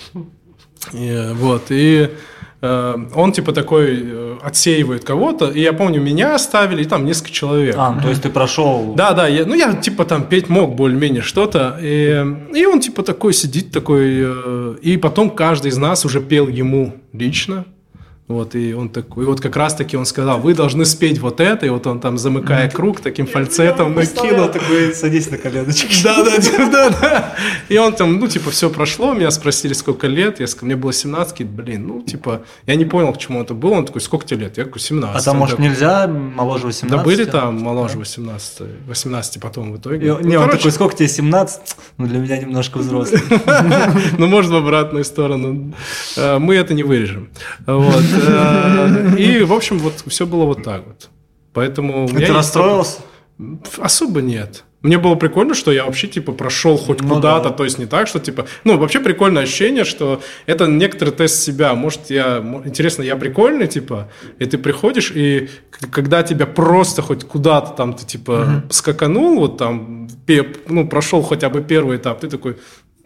[0.94, 2.10] И, вот, и
[2.62, 7.32] э, он типа такой э, отсеивает кого-то, и я помню, меня оставили, и там несколько
[7.32, 7.76] человек.
[7.78, 8.94] А, ну, то есть ты прошел...
[8.96, 12.26] Да, да, я, ну я типа там петь мог более-менее что-то, и,
[12.56, 16.96] и он типа такой сидит такой, э, и потом каждый из нас уже пел ему
[17.12, 17.66] лично,
[18.32, 21.66] вот, и он такой, и вот как раз-таки он сказал, вы должны спеть вот это,
[21.66, 24.48] и вот он там, замыкая круг, таким фальцетом накинул.
[24.50, 25.92] такой, садись на коленочки.
[26.04, 27.36] Да, да, да, да, да.
[27.70, 30.94] И он там, ну, типа, все прошло, меня спросили, сколько лет, я сказал, мне было
[30.94, 34.26] 17, говорит, блин, ну, типа, я не понял, к чему это было, он такой, сколько
[34.26, 34.58] тебе лет?
[34.58, 35.16] Я такой, 17.
[35.16, 36.98] А там, может, нельзя моложе 18?
[36.98, 40.14] Да были там моложе 18, 18 потом в итоге.
[40.14, 41.62] Ну, Не, он такой, сколько тебе, 17?
[41.98, 43.22] Ну, для меня немножко взрослый.
[44.18, 45.74] Ну, может, в обратную сторону.
[46.18, 47.30] Э, Мы это не вырежем.
[47.66, 48.04] Вот.
[49.18, 51.10] И, в общем, вот все было вот так вот.
[51.54, 52.08] Поэтому...
[52.08, 53.00] Ты расстроился?
[53.78, 54.64] Особо нет.
[54.82, 57.56] Мне было прикольно, что я вообще, типа, прошел хоть Ну куда-то, да.
[57.56, 58.48] то есть не так, что, типа...
[58.64, 61.76] Ну, вообще прикольное ощущение, что это некоторый тест себя.
[61.76, 62.44] Может, я...
[62.66, 65.50] Интересно, я прикольный, типа, и ты приходишь, и
[65.92, 70.10] когда тебя просто хоть куда-то там ты, типа, скаканул, вот там,
[70.68, 72.58] ну, прошел хотя бы первый этап, ты такой...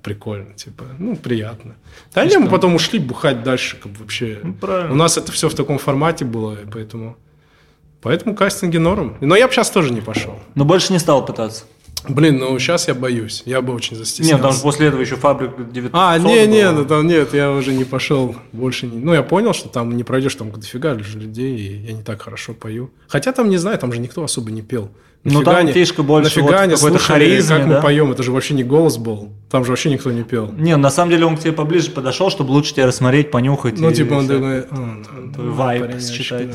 [0.05, 1.75] Прикольно, типа, ну, приятно.
[2.13, 4.39] Да не, мы потом ушли бухать дальше, как вообще.
[4.43, 4.91] Ну, правильно.
[4.91, 7.17] У нас это все в таком формате было, и поэтому...
[8.01, 9.17] Поэтому кастинги норм.
[9.19, 10.39] Но я бы сейчас тоже не пошел.
[10.53, 11.63] Но больше не стал пытаться.
[12.07, 13.43] Блин, ну сейчас я боюсь.
[13.45, 14.33] Я бы очень застеснялся.
[14.33, 17.51] Нет, там же после этого еще фабрика 900 А, не, не, ну там нет, я
[17.51, 18.87] уже не пошел больше.
[18.87, 18.97] Не...
[18.97, 22.53] Ну, я понял, что там не пройдешь, там дофига людей, и я не так хорошо
[22.53, 22.91] пою.
[23.07, 24.89] Хотя там, не знаю, там же никто особо не пел.
[25.25, 27.81] Ну, там фишка больше нафига вот какой-то харизме, как мы да?
[27.81, 28.11] поем?
[28.11, 29.29] Это же вообще не голос был.
[29.49, 30.51] Там же вообще никто не пел.
[30.51, 33.79] Не, на самом деле он к тебе поближе подошел, чтобы лучше тебя рассмотреть, понюхать.
[33.79, 34.59] Ну, типа он такой...
[34.61, 35.01] «А,
[35.35, 36.49] ну, вайб считать.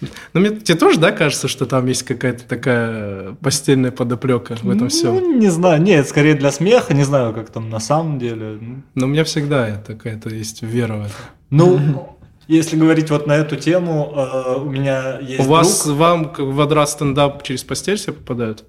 [0.00, 0.08] Да».
[0.34, 4.88] Ну, мне, тебе тоже, да, кажется, что там есть какая-то такая постельная подоплека в этом
[4.88, 5.14] всем?
[5.14, 8.58] Ну, не знаю, нет, скорее для смеха, не знаю, как там на самом деле.
[8.60, 11.14] Ну, Но у меня всегда такая-то есть вера в это.
[11.50, 12.16] Ну,
[12.48, 15.98] если говорить вот на эту тему, э, у меня есть У вас, друг.
[15.98, 18.64] вам как в адра стендап через постель все попадают?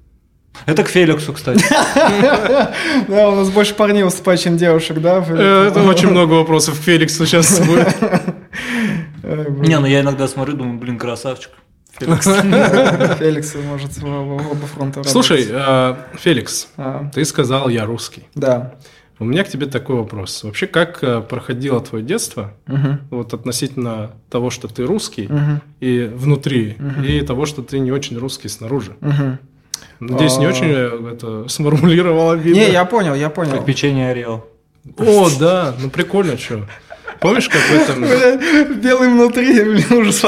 [0.66, 1.64] Это к Феликсу, кстати.
[3.08, 5.24] Да, у нас больше парней выступает, чем девушек, да?
[5.28, 7.96] Э, Это очень много вопросов к Феликсу сейчас будет.
[9.28, 11.52] Не, ну я иногда смотрю, думаю, блин, красавчик.
[12.00, 18.28] Феликс может в оба фронта Слушай, э, Феликс, А, ты сказал, я русский.
[18.36, 18.76] Да.
[19.20, 20.44] У меня к тебе такой вопрос.
[20.44, 22.54] Вообще, как э, проходило твое детство,
[23.10, 25.30] вот относительно того, что ты русский
[25.80, 28.96] и внутри, и того, что ты не очень русский снаружи?
[29.02, 29.40] Мгм.
[30.00, 30.50] Надеюсь, не А.
[30.50, 32.60] очень э, это сформулировал обидно.
[32.60, 33.54] Не, я понял, я понял.
[33.54, 34.46] Как печенье Орео.
[34.98, 36.68] О, да, ну прикольно, что.
[37.20, 38.02] Помнишь, как в этом...
[38.02, 40.24] Бля, Белый внутри, блин, ужас.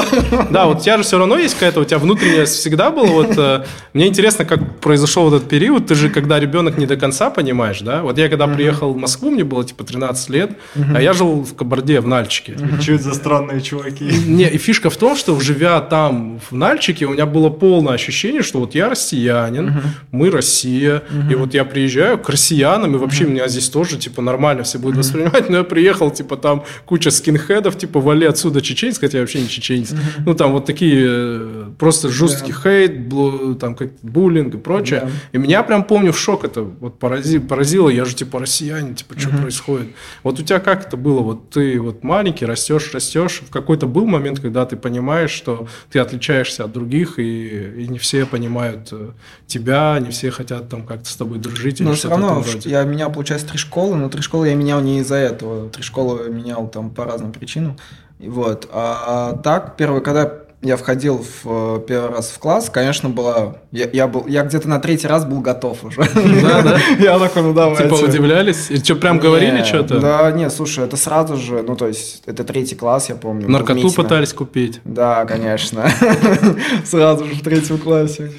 [0.50, 3.36] Да, вот у тебя же все равно есть какая-то, у тебя внутренняя всегда было вот...
[3.36, 5.86] э, Мне интересно, как произошел этот период.
[5.86, 8.02] Ты же, когда ребенок не до конца понимаешь, да?
[8.02, 10.50] Вот я когда приехал в Москву, мне было типа 13 лет,
[10.94, 12.56] а я жил в Кабарде, в Нальчике.
[12.80, 14.04] Что это за странные чуваки?
[14.26, 18.42] Не, и фишка в том, что живя там, в Нальчике, у меня было полное ощущение,
[18.42, 23.48] что вот я россиянин, мы Россия, и вот я приезжаю к россиянам, и вообще меня
[23.48, 28.00] здесь тоже, типа, нормально все будут воспринимать, но я приехал, типа, там куча скинхедов, типа,
[28.00, 29.92] вали отсюда чеченец, хотя я вообще не чеченец.
[30.24, 35.02] Ну, там вот такие э, просто жесткий хейт, блу- там, как буллинг и прочее.
[35.04, 35.10] Да.
[35.32, 39.18] И меня прям, помню, в шок это вот порази- поразило, я же, типа, россиянин, типа,
[39.18, 39.88] что происходит?
[40.22, 41.20] Вот у тебя как это было?
[41.20, 43.42] Вот ты вот маленький, растешь, растешь.
[43.46, 47.98] В какой-то был момент, когда ты понимаешь, что ты отличаешься от других, и, и не
[47.98, 49.10] все понимают э,
[49.46, 53.48] тебя, не все хотят там как-то с тобой дружить Но все равно я менял, получается,
[53.48, 55.68] три школы, но три школы я менял не из-за этого.
[55.70, 57.76] Три школы менял там по разным причинам.
[58.18, 58.68] Вот.
[58.72, 60.30] А, а так, первый, когда
[60.62, 63.56] я входил в э, первый раз в класс, конечно, была...
[63.72, 66.02] Я, я был, я где-то на третий раз был готов уже.
[66.42, 66.78] Да, да?
[66.98, 67.84] Я такой, ну давайте.
[67.84, 68.70] Типа удивлялись?
[68.70, 70.00] И что, прям говорили что-то?
[70.00, 73.48] Да, не, слушай, это сразу же, ну то есть, это третий класс, я помню.
[73.48, 74.80] Наркоту пытались купить?
[74.84, 75.88] Да, конечно.
[76.84, 78.30] Сразу же в третьем классе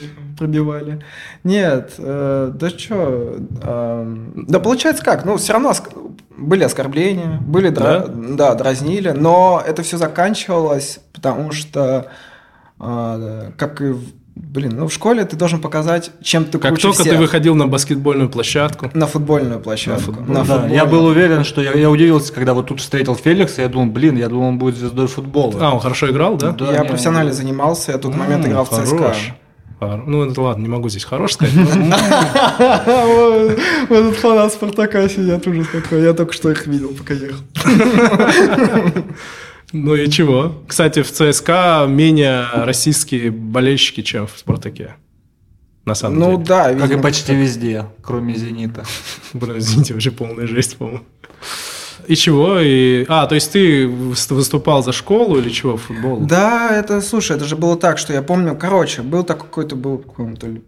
[0.45, 0.99] пробивали.
[1.43, 3.35] Нет, э, да что,
[4.35, 5.91] да получается как, ну все равно оск-
[6.35, 8.55] были оскорбления, были, дра- да?
[8.55, 12.07] дразнили, но это все заканчивалось, потому что,
[12.79, 14.01] а, как и, в-
[14.35, 17.13] блин, ну в школе ты должен показать, чем ты Как круче только всех.
[17.13, 20.13] ты выходил на баскетбольную площадку, На футбольную площадку.
[20.13, 20.25] футбол.
[20.35, 23.67] На Да, я был уверен, что я, я удивился, когда вот тут встретил Феликса, я
[23.67, 25.53] думал, блин, я думал, он будет звездой футбола.
[25.61, 26.51] а, он хорошо играл, да?
[26.53, 28.97] Да, я не, профессионально занимался, я в тот момент играл в ЦСКА.
[28.97, 29.33] хорош.
[29.81, 31.55] Ну, это ладно, не могу здесь хорош сказать.
[31.55, 31.67] Вот
[33.97, 36.03] этот фанат Спартака сидят ужас какой.
[36.03, 37.41] Я только что их видел, пока ехал.
[39.73, 40.53] Ну и чего?
[40.67, 44.95] Кстати, в ЦСКА менее российские болельщики, чем в Спартаке.
[45.85, 46.43] На самом Ну деле.
[46.45, 48.83] да, Как и почти везде, кроме «Зенита».
[49.33, 51.03] Блин, извините, вообще полная жесть, по-моему.
[52.07, 52.59] И чего?
[52.59, 53.05] И...
[53.07, 56.17] А, то есть ты выс- выступал за школу или чего, футбол?
[56.17, 59.97] Да, это, слушай, это же было так, что я помню, короче, был такой какой-то, был,
[59.99, 60.61] по-моему, то ли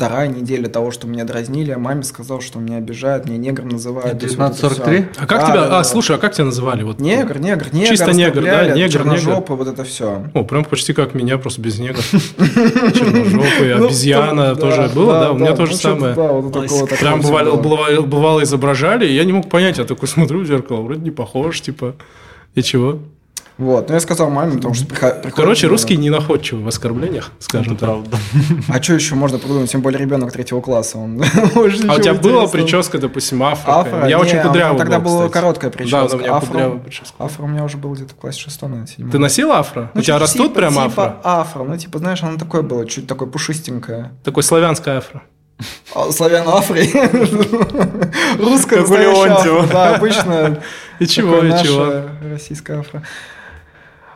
[0.00, 4.18] вторая неделя того, что меня дразнили, а маме сказал, что меня обижают, меня негром называют.
[4.18, 4.96] то есть вот это 1943?
[5.12, 5.22] всё.
[5.22, 5.54] А как Да, тебя...
[5.60, 5.84] да, а, да.
[5.84, 6.82] слушай, а как тебя называли?
[6.84, 7.00] Вот...
[7.00, 7.86] Негр, негр, негр.
[7.86, 8.68] Чисто негр, да?
[8.70, 10.24] Негр, черножопый, вот это все.
[10.32, 12.00] О, прям почти как меня, просто без негра.
[12.12, 15.32] Черножопый, Ну, обезьяна тоже было, да?
[15.32, 16.14] У меня тоже самое.
[16.14, 21.02] Такого такого Прям бывало, изображали, я не мог понять, я такой смотрю в зеркало, вроде
[21.02, 21.94] не похож, типа,
[22.54, 23.00] и чего?
[23.60, 27.30] Вот, ну я сказал маме, потому что приход- приходит Короче, русские не находчивы в оскорблениях,
[27.40, 27.90] скажем так.
[27.90, 28.16] правда.
[28.68, 29.70] А что еще можно придумать?
[29.70, 30.96] Тем более ребенок третьего класса.
[30.98, 31.22] Он
[31.54, 33.70] может А у тебя была прическа, допустим, афро?
[33.80, 33.98] Афро?
[34.00, 35.32] Я Не, очень у меня кудрявый Тогда был, была кстати.
[35.32, 36.08] короткая прическа.
[36.08, 37.14] да, у меня Афро- кудрявая прическа.
[37.18, 39.10] Афро у меня уже был где-то в классе шестом, наверное, седьмом.
[39.10, 39.90] Ты носил афро?
[39.92, 41.20] Ну, у тебя что-то растут типа- прям типа афро?
[41.22, 41.64] афро.
[41.64, 44.12] Ну, типа, знаешь, оно такое было, чуть такое пушистенькое.
[44.24, 45.22] Такой славянское афро.
[45.94, 46.90] А, Славяно-афри.
[48.38, 49.68] Русское Как.
[49.70, 50.58] Да, обычно.
[50.98, 52.02] И чего, такое и чего?
[52.30, 53.02] Российское афро.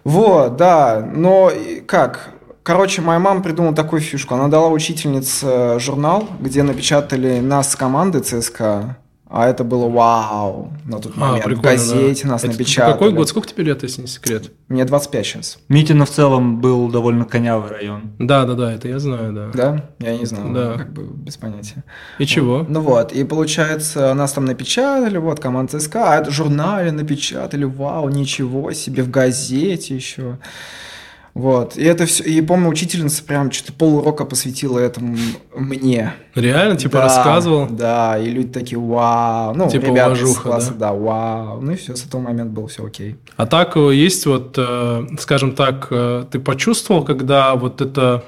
[0.05, 1.03] Вот, да.
[1.13, 1.51] Но
[1.87, 2.31] как?
[2.63, 4.35] Короче, моя мама придумала такую фишку.
[4.35, 8.97] Она дала учительнице журнал, где напечатали нас с команды ЦСКА.
[9.37, 11.41] А это было вау на тот А, момент.
[11.41, 12.29] в прикольно, газете да.
[12.31, 12.93] нас Это напечатали.
[12.93, 13.29] Какой год?
[13.29, 14.53] Сколько тебе лет, если не секрет?
[14.69, 15.59] Мне 25 сейчас.
[15.69, 18.13] Митино в целом был довольно конявый район.
[18.21, 19.51] Да, да, да, это я знаю, да.
[19.53, 19.91] Да?
[19.99, 20.53] Я не знал.
[20.53, 20.75] Да.
[20.75, 21.83] Как бы без понятия.
[22.21, 22.65] И чего?
[22.69, 27.65] Ну вот, и получается, нас там напечатали, вот, команда ЦСКА, а это в журнале напечатали,
[27.65, 30.39] вау, ничего себе, в газете еще.
[31.35, 35.17] Вот, и это все, и помню, учительница прям что-то полурока посвятила этому
[35.53, 36.15] мне.
[36.37, 37.67] Реально, типа, Да, рассказывал?
[37.69, 40.91] Да, и люди такие, вау, ну, Типа ребята из уважуха, класса, да?
[40.91, 40.93] да?
[40.93, 43.17] вау, ну и все, с этого момента было все окей.
[43.37, 48.23] А так э, есть вот, э, скажем так, э, ты почувствовал, когда вот это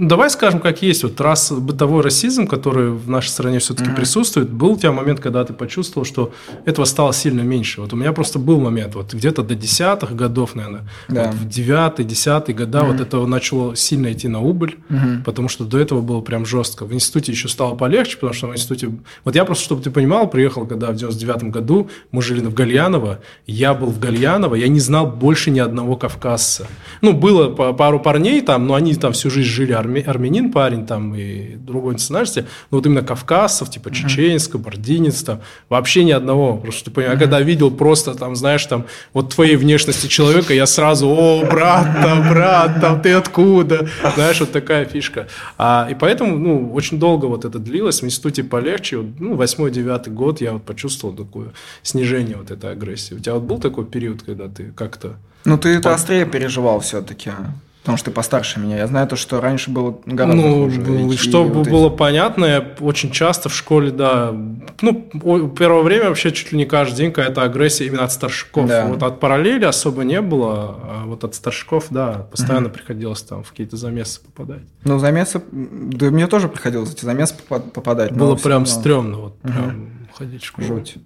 [0.00, 1.02] Давай скажем, как есть.
[1.02, 3.96] Вот раз бытовой расизм, который в нашей стране все-таки mm-hmm.
[3.96, 6.32] присутствует, был у тебя момент, когда ты почувствовал, что
[6.64, 7.82] этого стало сильно меньше.
[7.82, 11.26] Вот у меня просто был момент, вот где-то до десятых годов, наверное, да.
[11.26, 12.92] вот в девятый, десятый года mm-hmm.
[12.92, 15.22] вот это начало сильно идти на убыль, mm-hmm.
[15.22, 16.86] потому что до этого было прям жестко.
[16.86, 18.90] В институте еще стало полегче, потому что в институте...
[19.24, 23.20] Вот я просто, чтобы ты понимал, приехал, когда в 99 году мы жили в Гальяново,
[23.46, 26.66] я был в Гальяново, я не знал больше ни одного кавказца.
[27.02, 30.86] Ну, было пару парней там, но они там всю жизнь жили армянами, арми, армянин парень
[30.86, 36.56] там и другой национальности, но вот именно кавказцев, типа чеченск, кабардинец, там, вообще ни одного.
[36.56, 41.08] Просто ты понимаешь, когда видел просто там, знаешь, там, вот твоей внешности человека, я сразу,
[41.08, 43.88] о, брат, там, брат, там, ты откуда?
[44.14, 45.26] Знаешь, вот такая фишка.
[45.58, 48.02] А, и поэтому, ну, очень долго вот это длилось.
[48.02, 48.98] В институте полегче.
[48.98, 51.48] Вот, ну, восьмой-девятый год я вот почувствовал такое
[51.82, 53.14] снижение вот этой агрессии.
[53.14, 55.16] У тебя вот был такой период, когда ты как-то...
[55.44, 57.30] Ну, ты это острее переживал все-таки.
[57.82, 58.76] Потому что ты постарше меня.
[58.76, 61.16] Я знаю то, что раньше было гораздо ну, хуже.
[61.16, 61.96] Чтобы вот было эти...
[61.96, 64.34] понятно, я очень часто в школе, да,
[64.82, 68.68] ну, первое время вообще чуть ли не каждый день какая-то агрессия именно от старшаков.
[68.68, 68.86] Да.
[68.86, 72.74] Вот от параллели особо не было, а вот от старшаков, да, постоянно угу.
[72.74, 74.62] приходилось там в какие-то замесы попадать.
[74.84, 78.12] Ну, замесы, да мне тоже приходилось эти замесы попадать.
[78.12, 78.66] Было прям равно...
[78.66, 79.52] стрёмно, вот угу.
[79.52, 80.68] прям ходить в школу.
[80.68, 80.96] Жуть.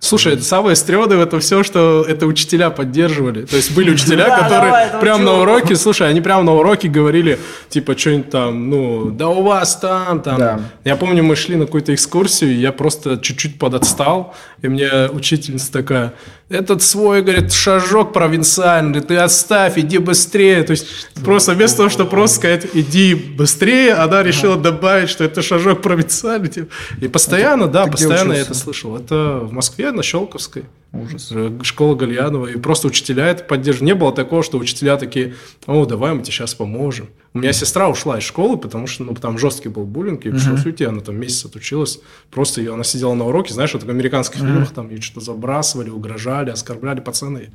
[0.00, 3.44] Слушай, это самое стрёмное в этом все, что это учителя поддерживали.
[3.46, 7.96] То есть были учителя, которые прямо на уроке, слушай, они прямо на уроке говорили, типа,
[7.96, 10.66] что-нибудь там, ну, да у вас там, там.
[10.84, 15.72] Я помню, мы шли на какую-то экскурсию, и я просто чуть-чуть подотстал, и мне учительница
[15.72, 16.14] такая,
[16.48, 20.62] этот свой, говорит, шажок провинциальный, ты отставь, иди быстрее.
[20.62, 20.86] То есть
[21.22, 26.48] просто вместо того, чтобы просто сказать, иди быстрее, она решила добавить, что это шажок провинциальный.
[26.48, 26.68] Типа.
[27.02, 28.96] И постоянно, да, постоянно я это слышал.
[28.96, 30.64] Это в Москве, на Щелковской.
[30.92, 31.30] Ужас.
[31.32, 32.46] Э, школа Гальянова.
[32.46, 33.94] И просто учителя это поддерживают.
[33.94, 35.34] Не было такого, что учителя такие,
[35.66, 37.08] о, давай мы тебе сейчас поможем.
[37.34, 40.64] У меня сестра ушла из школы, потому что ну, там жесткий был буллинг, и пришлось
[40.64, 40.84] уйти.
[40.84, 42.00] Она там месяц отучилась.
[42.30, 45.90] Просто ее, она сидела на уроке, знаешь, вот в американских фильмах там ее что-то забрасывали,
[45.90, 47.50] угрожали, оскорбляли пацаны.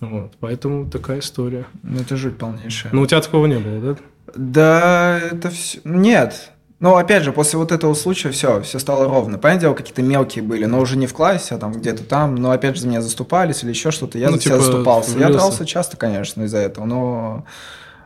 [0.00, 1.66] Вот, поэтому такая история.
[1.82, 2.92] Ну, это жуть полнейшая.
[2.92, 3.96] Ну, у тебя такого не было, да?
[4.36, 5.80] Да, это все...
[5.84, 9.36] Нет, ну, опять же, после вот этого случая все, все стало ровно.
[9.36, 12.36] Понятное дело, какие-то мелкие были, но уже не в классе, а там где-то там.
[12.36, 14.16] Но опять же за меня заступались или еще что-то.
[14.16, 15.10] Я ну, за типа, себя заступался.
[15.10, 15.28] Влился.
[15.28, 17.44] Я дрался часто, конечно, из-за этого, но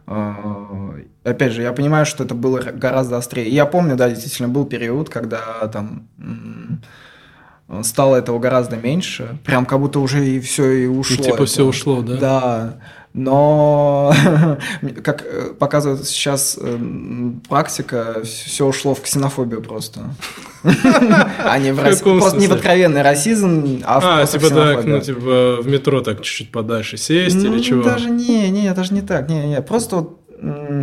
[0.06, 3.46] э, опять же, я понимаю, что это было гораздо острее.
[3.46, 6.08] И я помню, да, действительно был период, когда там
[7.82, 9.38] стало этого гораздо меньше.
[9.44, 11.16] Прям как будто уже и все и ушло.
[11.16, 11.46] И типа это.
[11.46, 12.16] все ушло, да?
[12.16, 12.78] Да.
[13.14, 14.14] Но,
[15.05, 16.79] как э, показывает сейчас э,
[17.46, 20.01] практика, все ушло в ксенофобию просто.
[20.64, 25.59] А не в Просто не в откровенный расизм, а в А, типа так, ну, типа
[25.61, 27.83] в метро так чуть-чуть подальше сесть или ну, чего?
[27.83, 29.29] Даже не, не, даже не так.
[29.29, 30.22] Не, не, просто вот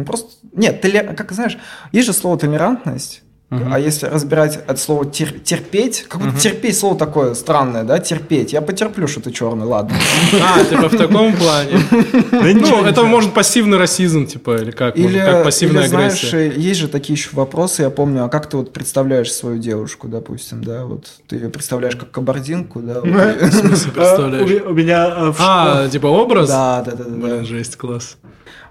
[0.06, 0.30] просто...
[0.54, 0.82] Нет,
[1.18, 1.58] как знаешь,
[1.92, 3.68] есть же слово толерантность, Uh-huh.
[3.72, 6.40] А если разбирать от слова тер- терпеть, как будто uh-huh.
[6.40, 8.54] терпеть слово такое странное, да, терпеть.
[8.54, 9.96] Я потерплю, что ты черный, ладно.
[10.42, 11.80] А, типа в таком плане.
[12.32, 14.96] Ну, это может пассивный расизм, типа, или как?
[14.96, 16.30] Или, как пассивная агрессия.
[16.30, 20.08] знаешь, есть же такие еще вопросы, я помню, а как ты вот представляешь свою девушку,
[20.08, 23.02] допустим, да, вот ты ее представляешь как кабардинку, да?
[23.02, 24.62] В смысле представляешь?
[24.68, 25.34] У меня...
[25.40, 26.50] А, типа образ?
[26.50, 27.04] Да, да, да.
[27.06, 28.18] Блин, жесть, класс.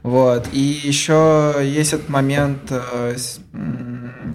[0.02, 0.46] Вот.
[0.52, 3.16] И еще есть этот момент, э,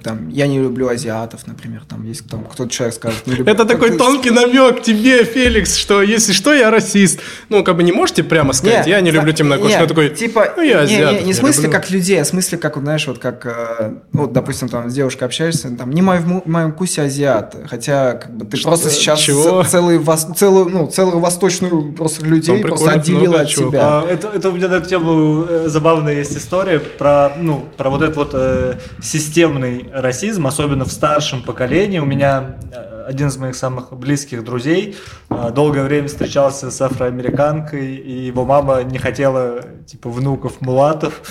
[0.04, 3.54] там, я не люблю азиатов, например, там есть там кто-то человек скажет, не люблю.
[3.54, 7.20] Это такой тонкий намек тебе, Феликс, что если что, я расист.
[7.50, 10.64] Ну, как бы не можете прямо сказать, я не люблю темнокожих, но такой, типа, ну,
[10.64, 11.20] я азиат.
[11.20, 14.34] Не, не, в смысле как людей, а в смысле как, знаешь, вот как, э, вот,
[14.34, 18.46] допустим, там с девушкой общаешься, там, не мой, в моем вкусе азиат, хотя, как бы,
[18.46, 19.64] ты просто сейчас Чего?
[19.64, 20.04] целую,
[20.36, 23.80] целую, ну, целую восточную просто людей просто отделила от себя.
[23.84, 27.90] А, это, это у меня на эту тему э, забавная есть история про, ну, про
[27.90, 32.00] вот этот вот э, системный расизм, особенно в старшем поколении.
[32.00, 34.96] У меня э, один из моих самых близких друзей
[35.30, 41.22] э, долгое время встречался с афроамериканкой, и его мама не хотела, типа, внуков мулатов.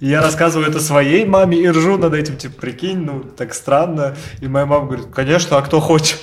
[0.00, 4.16] И я рассказываю это своей маме и ржу над этим, типа, прикинь, ну, так странно.
[4.40, 6.18] И моя мама говорит, конечно, а кто хочет?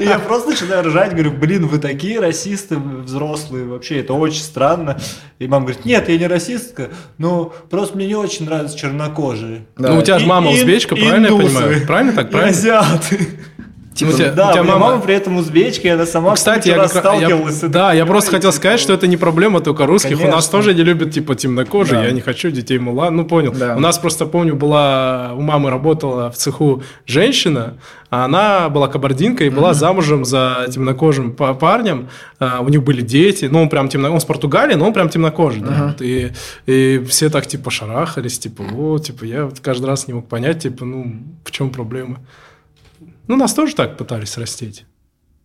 [0.00, 4.98] И я просто начинаю ржать, говорю, блин, вы такие расисты взрослые, вообще, это очень странно.
[5.38, 9.66] И мама говорит, нет, я не расистка, но просто мне не очень нравятся чернокожие.
[9.76, 11.86] Ну, у тебя же мама узбечка, правильно я понимаю?
[11.86, 12.50] Правильно так, правильно?
[12.50, 13.28] азиаты.
[13.92, 14.86] Типа, ну, тебя, да, у тебя мама...
[14.86, 17.62] мама при этом узбечка, и она сама Кстати, я как сталкивалась.
[17.62, 20.10] Я, да, я просто хотел сказать, что это не проблема только русских.
[20.10, 20.28] Конечно.
[20.28, 22.00] У нас тоже не любят, типа, темнокожие.
[22.00, 22.06] Да.
[22.06, 23.10] Я не хочу детей мула.
[23.10, 23.52] Ну, понял.
[23.52, 23.76] Да.
[23.76, 25.32] У нас просто, помню, была...
[25.34, 27.78] У мамы работала в цеху женщина,
[28.10, 29.74] а она была кабардинка и была mm-hmm.
[29.74, 32.10] замужем за темнокожим парнем.
[32.38, 33.46] А, у них были дети.
[33.50, 34.12] Ну, он прям темно...
[34.12, 35.62] Он с Португалии, но он прям темнокожий.
[35.62, 35.94] Mm-hmm.
[35.98, 36.04] Да.
[36.04, 36.30] И,
[36.66, 38.38] и все так, типа, шарахались.
[38.38, 42.20] Типа, вот, типа, я каждый раз не мог понять, типа, ну, в чем проблема.
[43.26, 44.84] Ну, нас тоже так пытались растить.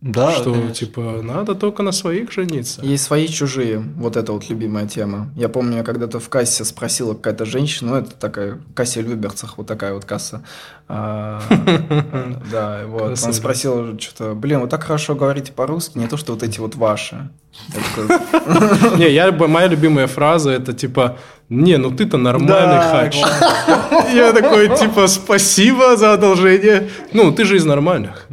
[0.02, 0.74] Да, что конечно.
[0.74, 2.84] типа надо только на своих жениться.
[2.84, 3.78] Есть свои чужие.
[3.78, 5.32] Вот это вот любимая тема.
[5.34, 9.66] Я помню, я когда-то в кассе спросила какая-то женщина, ну это такая кассе Люберцах, вот
[9.66, 10.44] такая вот касса.
[10.86, 11.40] А,
[12.52, 13.18] да, вот.
[13.24, 16.76] Он спросил что-то, блин, вы так хорошо говорите по-русски, не то что вот эти вот
[16.76, 17.30] ваши.
[18.98, 21.18] Не, я моя любимая фраза это типа
[21.48, 23.16] не, ну ты-то нормальный хач.
[24.12, 26.88] Я такой, типа, спасибо за одолжение.
[27.12, 28.26] Ну, ты же из нормальных.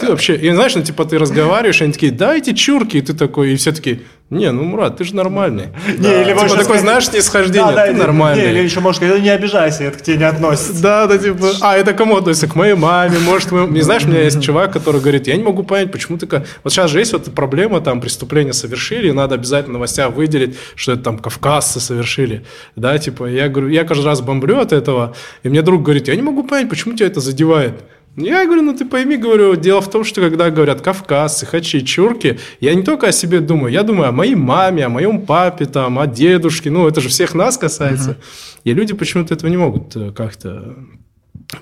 [0.00, 3.52] Ты вообще, и знаешь, ну, типа, ты разговариваешь, они такие, дайте чурки, и ты такой,
[3.52, 4.00] и все такие,
[4.32, 5.66] не, ну, Мурат, ты же нормальный.
[5.86, 6.22] Не, да.
[6.22, 8.44] или типа такой, знаешь, снисхождение, да, ты да, нормальный.
[8.44, 10.82] Не, или еще можешь сказать, не обижайся, это к тебе не относится.
[10.82, 12.48] Да, да, типа, а, это кому относится?
[12.48, 13.66] К моей маме, может, мы...
[13.66, 16.26] Не знаешь, у меня есть чувак, который говорит, я не могу понять, почему ты...
[16.64, 20.56] Вот сейчас же есть вот проблема, там, преступление совершили, и надо обязательно в новостях выделить,
[20.76, 25.14] что это там кавказцы совершили, да, типа, я говорю, я каждый раз бомблю от этого,
[25.42, 27.74] и мне друг говорит, я не могу понять, почему тебя это задевает.
[28.16, 32.38] Я говорю, ну ты пойми, говорю, дело в том, что когда говорят кавказцы, хачи, чурки,
[32.60, 35.98] я не только о себе думаю, я думаю о моей маме, о моем папе, там,
[35.98, 38.10] о дедушке, ну это же всех нас касается.
[38.10, 38.60] Uh-huh.
[38.64, 40.76] И люди почему-то этого не могут э, как-то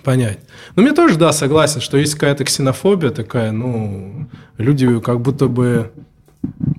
[0.03, 0.41] понять.
[0.75, 4.29] Но мне тоже, да, согласен, что есть какая-то ксенофобия такая, ну,
[4.59, 5.93] люди как будто бы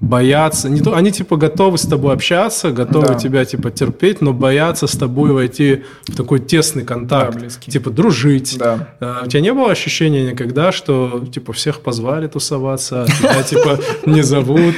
[0.01, 3.13] боятся, не то, они типа готовы с тобой общаться, готовы да.
[3.13, 8.57] тебя типа терпеть, но боятся с тобой войти в такой тесный контакт, да, типа дружить.
[8.57, 8.89] Да.
[8.99, 13.43] А, у тебя не было ощущения никогда, что типа всех позвали тусоваться, а тебя
[13.77, 14.75] типа не зовут?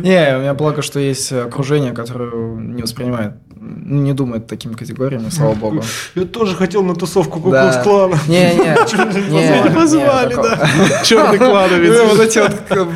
[0.00, 5.54] Не, у меня благо, что есть окружение, которое не воспринимает не думает такими категориями, слава
[5.54, 5.82] богу.
[6.14, 8.18] Я тоже хотел на тусовку Куклус-клана.
[8.28, 10.68] Не, не, не позвали, да.
[11.04, 12.10] Черный клановец.
[12.10, 12.52] Вот эти вот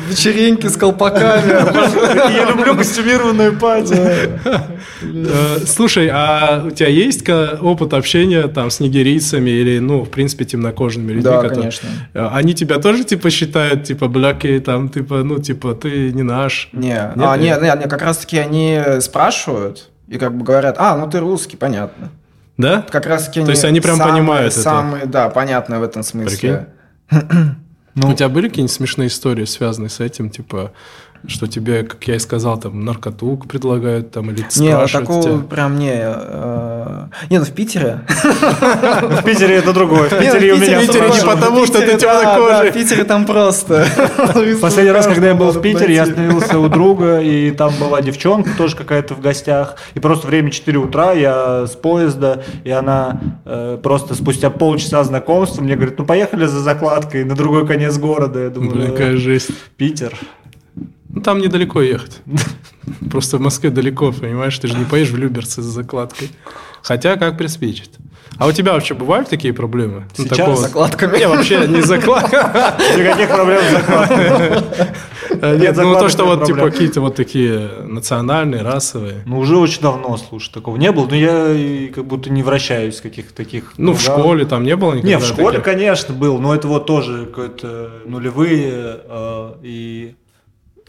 [0.09, 2.33] вечеринки с колпаками.
[2.33, 3.95] Я люблю костюмированную пати.
[5.01, 10.45] Э, слушай, а у тебя есть опыт общения там с нигерийцами или, ну, в принципе,
[10.45, 11.23] темнокожими людьми?
[11.23, 11.89] Да, конечно.
[12.13, 16.69] Э, они тебя тоже, типа, считают, типа, бляки, там, типа, ну, типа, ты не наш?
[16.73, 17.59] Не, а, нет,
[17.89, 22.09] как раз-таки они спрашивают, и как бы говорят, а, ну ты русский, понятно.
[22.57, 22.85] Да?
[22.89, 25.11] Как раз То есть они прям самые, понимают самые, это?
[25.11, 26.67] Да, понятно в этом смысле.
[27.99, 30.71] Ну, у тебя были какие-нибудь смешные истории, связанные с этим, типа,
[31.27, 35.37] что тебе, как я и сказал, там наркоту предлагают там или Не, такого тебя?
[35.49, 35.93] прям не.
[35.93, 38.01] Э, не, ну в Питере.
[38.07, 40.09] В Питере это другое.
[40.09, 40.79] В Питере у меня.
[40.79, 42.71] В Питере не потому, что ты темнокожий.
[42.71, 43.85] В Питере там просто.
[44.61, 48.51] Последний раз, когда я был в Питере, я остановился у друга, и там была девчонка
[48.57, 49.75] тоже какая-то в гостях.
[49.93, 55.61] И просто время 4 утра, я с поезда, и она э, просто спустя полчаса знакомства
[55.61, 58.39] мне говорит, ну поехали за закладкой на другой конец города.
[58.39, 59.49] Я думаю, какая жесть.
[59.77, 60.13] Питер.
[61.17, 62.21] Ну, там недалеко ехать.
[63.11, 64.57] Просто в Москве далеко, понимаешь?
[64.59, 66.29] Ты же не поедешь в Люберцы с закладкой.
[66.83, 67.89] Хотя как приспичит.
[68.37, 70.05] А у тебя вообще бывают такие проблемы?
[70.15, 70.57] Ну, Сейчас такого...
[70.57, 71.17] закладками?
[71.17, 72.77] Не, вообще не закладка.
[72.97, 75.59] Никаких проблем с закладками.
[75.59, 79.23] Нет, ну то, что вот типа какие-то вот такие национальные, расовые.
[79.25, 81.07] Ну уже очень давно, слушай, такого не было.
[81.07, 83.73] Но я как будто не вращаюсь в каких-то таких...
[83.77, 85.09] Ну в школе там не было никогда?
[85.09, 90.15] Не, в школе, конечно, был, но это вот тоже какое-то нулевые э, и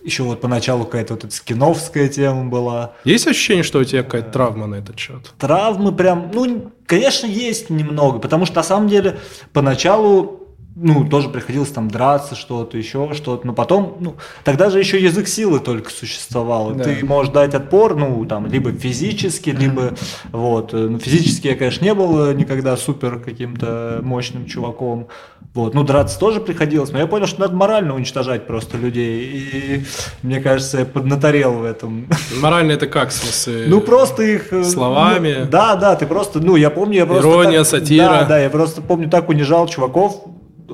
[0.08, 2.94] еще вот поначалу какая-то вот эта скиновская тема была.
[3.04, 5.32] Есть ощущение, что у тебя какая-то травма на этот счет?
[5.38, 9.18] Травмы прям, ну, конечно, есть немного, потому что на самом деле
[9.52, 15.02] поначалу ну, тоже приходилось там драться, что-то, еще что-то, но потом, ну, тогда же еще
[15.02, 16.84] язык силы только существовал, да.
[16.84, 19.94] ты можешь дать отпор, ну, там, либо физически, либо,
[20.30, 25.08] вот, ну, физически я, конечно, не был никогда супер каким-то мощным чуваком,
[25.54, 29.24] вот, ну, драться тоже приходилось, но я понял, что надо морально уничтожать просто людей.
[29.24, 29.84] И
[30.22, 32.06] мне кажется, я поднаторел в этом.
[32.40, 33.64] Морально это как, в смысле?
[33.66, 34.52] Ну, просто их...
[34.52, 35.38] Э, словами?
[35.40, 37.28] Ну, да, да, ты просто, ну, я помню, я просто...
[37.28, 38.04] Ирония, так, сатира.
[38.04, 40.28] Да, да, я просто помню, так унижал чуваков,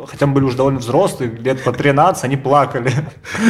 [0.06, 2.92] хотя мы были уже довольно взрослые, лет по 13, они плакали.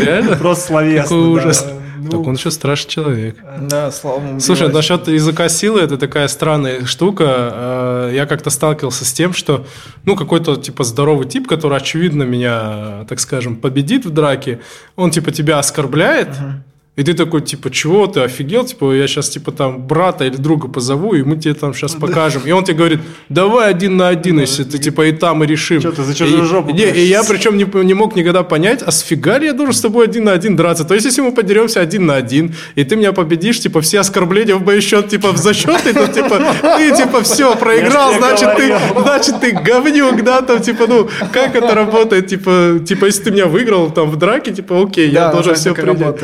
[0.01, 0.37] Реально?
[0.39, 1.03] Просто словесно.
[1.03, 1.67] Какой ужас.
[1.97, 3.37] Ну, так он еще страшный человек.
[3.61, 4.41] Да, слава богу.
[4.41, 7.25] Слушай, насчет языка силы, это такая странная штука.
[7.27, 9.65] Э, я как-то сталкивался с тем, что,
[10.05, 14.61] ну, какой-то, типа, здоровый тип, который, очевидно, меня, так скажем, победит в драке,
[14.97, 16.61] он, типа, тебя оскорбляет, uh-huh
[16.97, 18.65] И ты такой, типа, чего ты офигел?
[18.65, 22.43] Типа, я сейчас, типа, там, брата или друга позову, и мы тебе там сейчас покажем.
[22.47, 25.81] И он тебе говорит, давай один на один, если ты, типа, и там и решим.
[25.81, 28.93] Что ты за И- жопу Не, и я причем не, не мог никогда понять, а
[28.93, 30.85] сфига ли я должен с тобой один на один драться?
[30.85, 34.55] То есть, если мы подеремся один на один, и ты меня победишь, типа, все оскорбления
[34.55, 36.41] в мой счет, типа, в зачет, и то, типа,
[36.79, 38.73] ты, типа, все, проиграл, значит, ты,
[39.03, 43.47] значит, ты говнюк, да, там, типа, ну, как это работает, типа, типа, если ты меня
[43.47, 46.21] выиграл, там, в драке, типа, окей, я должен все принять.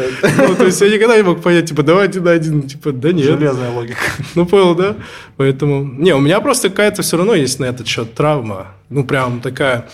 [0.61, 3.13] Ну, то есть, я никогда не мог понять, типа, давай один на один, типа, да
[3.13, 3.25] нет.
[3.27, 4.01] Железная логика.
[4.35, 4.97] Ну, понял, да?
[5.37, 5.85] Поэтому...
[5.85, 8.69] Не, у меня просто какая-то все равно есть на этот счет травма.
[8.89, 9.89] Ну, прям такая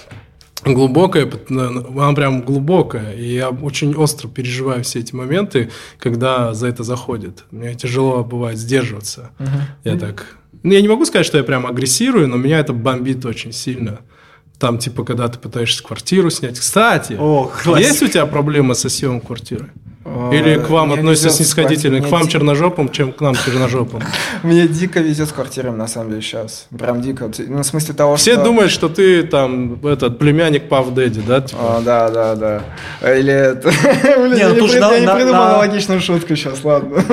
[0.65, 3.13] глубокая, пот- она прям глубокая.
[3.15, 7.45] И я очень остро переживаю все эти моменты, когда за это заходит.
[7.51, 9.31] Мне тяжело бывает сдерживаться.
[9.85, 10.37] Я так...
[10.63, 14.01] Ну, я не могу сказать, что я прям агрессирую, но меня это бомбит очень сильно.
[14.59, 16.59] Там, типа, когда ты пытаешься квартиру снять.
[16.59, 19.69] Кстати, О, есть у тебя проблемы со съемом квартиры?
[20.33, 22.01] Или к вам относятся снисходительно?
[22.01, 24.03] К вам черножопым, чем к нам черножопым?
[24.43, 26.67] Мне дико везет с квартирами, на самом деле, сейчас.
[26.77, 27.31] Прям дико.
[27.49, 28.45] Ну, в смысле того, Все что...
[28.45, 31.41] думают, что ты там этот племянник Пав Дэдди, да?
[31.41, 31.79] Типа?
[31.79, 32.63] О, да, да, да.
[33.17, 33.69] Или это...
[34.17, 37.03] Блин, я ну не я не придумал на- аналогичную шутку сейчас, ладно.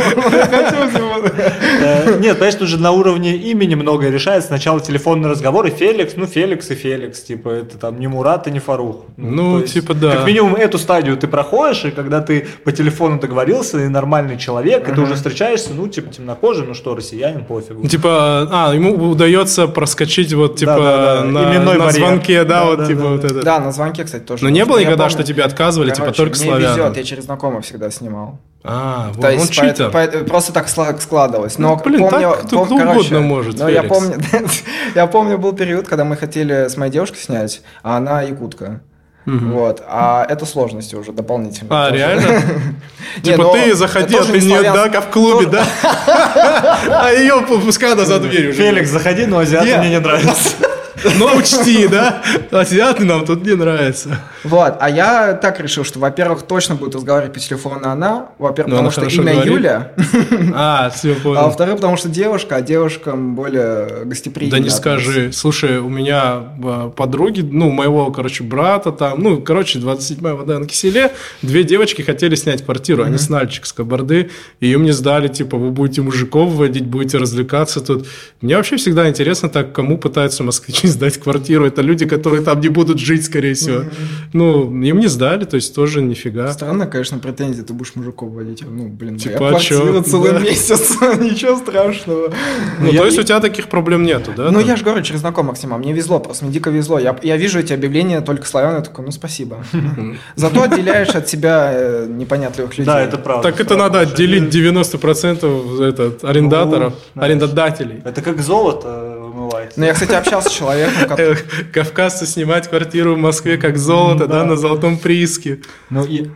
[1.86, 4.48] Э, Нет, понимаешь, тут же на уровне имени многое решается.
[4.48, 7.22] Сначала телефонный разговор, и Феликс, ну, Феликс и Феликс.
[7.22, 9.06] Типа, это там не Мурат и не Фарух.
[9.18, 10.18] Ну, типа, да.
[10.18, 14.88] Как минимум, эту стадию ты проходишь, и когда ты по телефону договорился, и нормальный человек,
[14.88, 17.88] и ты уже встречаешься, ну, типа, темнокожий, ну что, россиянин, пофигу.
[17.88, 21.92] Типа, а, ему удается проскочить вот, типа, на, именной на барьер.
[22.08, 23.42] звонке, да, вот, типа, вот это.
[23.44, 24.44] Да, на звонке, кстати, тоже.
[24.44, 24.74] Но не можно.
[24.74, 25.12] было никогда, помню.
[25.12, 26.78] что тебе отказывали, типа, только мне славянам?
[26.78, 28.40] везет, я через знакомых всегда снимал.
[28.66, 29.90] А, вот То он есть, читер.
[29.92, 31.58] поэт- поэт- просто так складывалось.
[31.58, 34.16] Но Ну, блин, помню, так кто- пом- кто короче, угодно может, Но я помню,
[34.96, 38.82] я помню, был период, когда мы хотели с моей девушкой снять, а она якутка.
[39.26, 41.70] Вот, а это сложности уже дополнительно.
[41.72, 41.98] А, тоже.
[42.00, 42.42] реально?
[43.18, 45.46] Не, Типа, но ты заходи, а тоже ты не не, славян- да, как в клубе,
[45.48, 45.66] да?
[47.04, 48.50] А ее пускай она за дверью.
[48.52, 48.58] уже.
[48.58, 50.56] Феликс, заходи, но азиаты мне не нравятся.
[51.20, 52.22] Ну, учти, да?
[52.52, 54.20] Азиаты нам тут не нравятся.
[54.44, 58.90] Вот, а я так решил, что, во-первых, точно будет разговаривать по телефону она, во-первых, Ну,
[58.90, 59.54] потому что имя говорит.
[59.54, 59.92] Юля,
[60.54, 61.42] А, все, а понял.
[61.44, 64.58] во-вторых, потому что девушка, а девушкам более гостеприимно.
[64.58, 65.32] Да не скажи.
[65.32, 70.66] Слушай, у меня э, подруги, ну, моего, короче, брата там, ну, короче, 27-я вода на
[70.66, 74.30] киселе, две девочки хотели снять квартиру, они с Нальчик, с Кабарды,
[74.60, 78.08] и им не сдали, типа, вы будете мужиков водить, будете развлекаться тут.
[78.42, 81.66] Мне вообще всегда интересно так, кому пытаются москвичи сдать квартиру.
[81.66, 83.86] Это люди, которые там не будут жить, скорее всего.
[84.34, 86.52] Ну, им не сдали, то есть тоже нифига.
[86.52, 88.64] Странно, конечно, претензии, ты будешь мужиков водить.
[88.68, 90.40] Ну, блин, Типа, моя а квартира целый Да.
[90.40, 92.34] месяц, ничего страшного.
[92.80, 94.52] Ну, я- то есть у тебя таких проблем нету, да?
[94.52, 94.68] Ну, там?
[94.70, 95.80] я же говорю, через знакомых снимал.
[95.80, 97.00] Мне везло, просто мне дико везло.
[97.00, 99.64] Я, я вижу эти объявления только славян, я такой, ну, спасибо.
[100.36, 102.86] Зато отделяешь от себя э, непонятливых людей.
[102.86, 103.52] Да, это правда.
[103.52, 108.02] Так это надо отделить 90% этот, арендаторов, Ну, арендодателей.
[108.06, 109.23] Это как золото
[109.64, 109.80] вымывается.
[109.80, 111.38] Ну, я, кстати, общался с человеком, который...
[111.74, 114.46] Кавказцы снимать квартиру в Москве как золото, да, Да.
[114.46, 115.60] на золотом прииске.
[115.90, 116.30] Ну, и-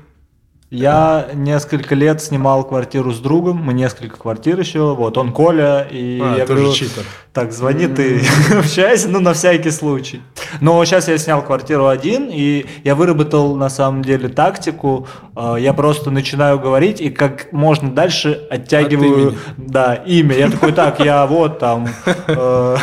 [0.69, 6.19] я несколько лет снимал квартиру с другом, мы несколько квартир еще, вот он Коля, и
[6.21, 7.03] А, я тоже говорю, читер.
[7.37, 8.23] Так, звони ты,
[8.57, 10.21] общайся, ну, на всякий случай.
[10.59, 15.73] Но сейчас я снял квартиру один, и я выработал, на самом деле, тактику, э, я
[15.73, 19.37] просто начинаю говорить, и как можно дальше оттягиваю, имени.
[19.57, 20.35] да, имя.
[20.35, 21.87] Я такой, так, я вот там
[22.27, 22.77] э,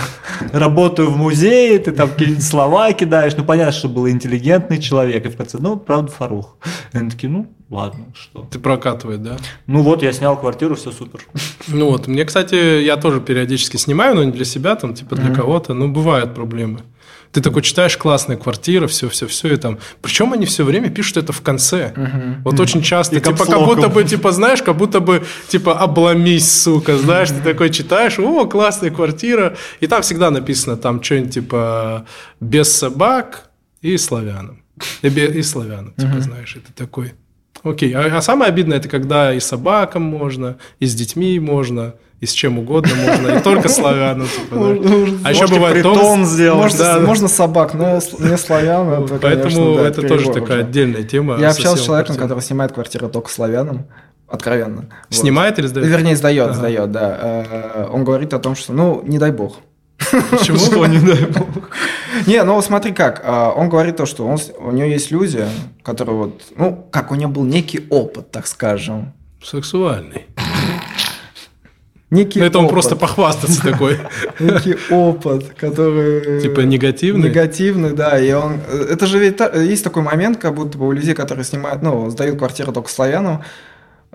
[0.53, 5.31] работаю в музее, ты там какие-нибудь слова кидаешь, ну, понятно, что был интеллигентный человек, и
[5.31, 6.55] в конце, ну, правда, Фарух.
[6.93, 8.47] И они такие, ну, ладно, что.
[8.51, 9.37] Ты прокатывает, да?
[9.67, 11.21] Ну вот, я снял квартиру, все супер.
[11.69, 15.35] Ну вот, мне, кстати, я тоже периодически снимаю, но не для себя, там, типа для
[15.35, 16.81] кого-то, но бывают проблемы.
[17.33, 19.79] Ты такой читаешь классная квартира, все, все, все, и там.
[20.01, 21.93] Причем они все время пишут это в конце.
[22.45, 23.17] Вот очень часто.
[23.17, 27.41] И типа, как будто бы, типа, знаешь, как будто бы, типа, обломись, сука, знаешь, ты
[27.41, 29.57] такой читаешь, о, классная квартира.
[29.81, 32.07] И там всегда написано там что-нибудь типа
[32.39, 33.51] без собак
[33.83, 34.63] и славянам.
[35.03, 37.15] И, бе- и славянам, типа, знаешь, это такой.
[37.65, 42.27] Окей, а, а самое обидное, это когда и собакам можно, и с детьми можно, и
[42.27, 45.19] с чем угодно можно, и только славянам, типа, да.
[45.25, 46.63] А еще бывает том- сделать.
[46.63, 48.89] Можно, да, можно собак, но не славян.
[49.05, 50.61] это, Поэтому конечно, да, это тоже такая уже.
[50.61, 51.39] отдельная тема.
[51.39, 53.87] Я общался с человеком, который снимает квартиру только славянам,
[54.29, 54.87] откровенно.
[55.11, 55.15] Вот.
[55.15, 55.87] Снимает или сдает?
[55.89, 56.55] Вернее, сдает, Ага.
[56.55, 57.19] сдает, да.
[57.23, 59.59] Э, Он говорит о том, что, ну, не дай бог.
[60.31, 60.59] Почему?
[60.65, 61.71] Что не дай бог.
[62.27, 65.45] Не, ну смотри как, а, он говорит то, что он, у него есть люди,
[65.83, 69.13] которые вот, ну, как у него был некий опыт, так скажем.
[69.43, 70.27] Сексуальный.
[72.15, 73.99] Некий Ну, это он опыт, просто похвастаться такой.
[74.39, 76.41] Некий опыт, который...
[76.41, 77.29] Типа негативный?
[77.29, 78.19] Негативный, да.
[78.19, 78.61] И он...
[78.91, 82.39] Это же ведь есть такой момент, как будто бы у людей, которые снимают, ну, сдают
[82.39, 83.43] квартиру только славянам,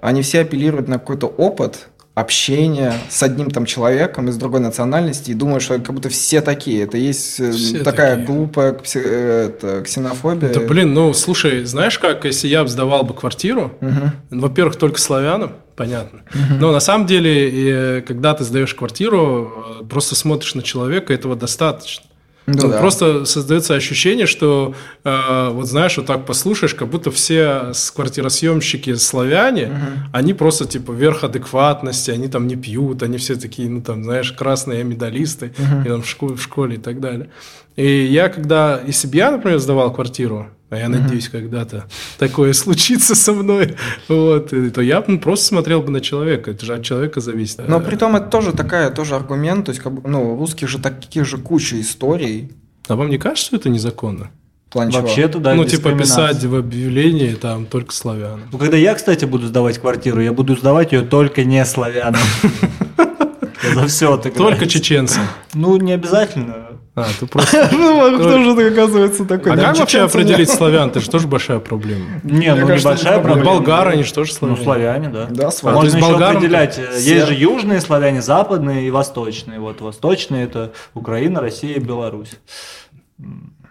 [0.01, 1.89] они все апеллируют на какой-то опыт,
[2.19, 6.83] общение с одним там человеком из другой национальности и думаешь, что как будто все такие.
[6.83, 8.27] Это есть э, все такая такие.
[8.27, 10.49] глупая кси- это, ксенофобия.
[10.49, 14.11] Да блин, ну слушай, знаешь как, если я бы сдавал бы квартиру, угу.
[14.31, 16.19] во-первых, только славянам, понятно.
[16.33, 16.59] Угу.
[16.59, 22.03] Но на самом деле, когда ты сдаешь квартиру, э, просто смотришь на человека, этого достаточно.
[22.47, 22.79] Ну, да.
[22.79, 24.73] Просто создается ощущение, что
[25.05, 30.09] э, вот знаешь, вот так послушаешь, как будто все квартиросъемщики славяне, угу.
[30.11, 34.33] они просто типа верх адекватности, они там не пьют, они все такие, ну там, знаешь,
[34.33, 35.81] красные медалисты угу.
[35.85, 37.29] и, там, в, школе, в школе и так далее.
[37.77, 41.31] И я когда, бы я, например, сдавал квартиру, а я надеюсь, mm-hmm.
[41.31, 41.85] когда-то
[42.17, 43.75] такое случится со мной,
[44.07, 47.67] вот, то я ну, просто смотрел бы на человека, это же от человека зависит.
[47.67, 51.25] Но при том это тоже такая, тоже аргумент, то есть, как, ну, русских же таких
[51.25, 52.51] же куча историй.
[52.87, 54.29] А вам не кажется, что это незаконно?
[54.73, 58.43] Вообще-то, да, Ну, типа писать в объявлении там только славянам.
[58.51, 62.21] Ну, когда я, кстати, буду сдавать квартиру, я буду сдавать ее только не славянам.
[63.73, 65.23] За все Только чеченцам.
[65.53, 66.68] Ну, не обязательно.
[66.99, 67.69] А, ты просто...
[67.71, 69.53] Ну, кто же оказывается такой?
[69.53, 70.89] А как вообще определить славян?
[70.89, 72.05] Это же тоже большая проблема.
[72.23, 73.51] Не, ну небольшая проблема.
[73.51, 74.57] Болгары, они же тоже славяне.
[74.57, 75.27] Ну, славяне, да.
[75.29, 75.83] Да, славяне.
[75.83, 76.77] Можно еще определять.
[76.77, 79.59] Э, есть же южные славяне, западные и восточные.
[79.59, 82.33] Вот восточные– это Украина, Россия Беларусь.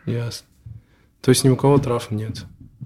[0.07, 0.47] Ясно.
[1.21, 2.45] То есть ни у кого трав нет.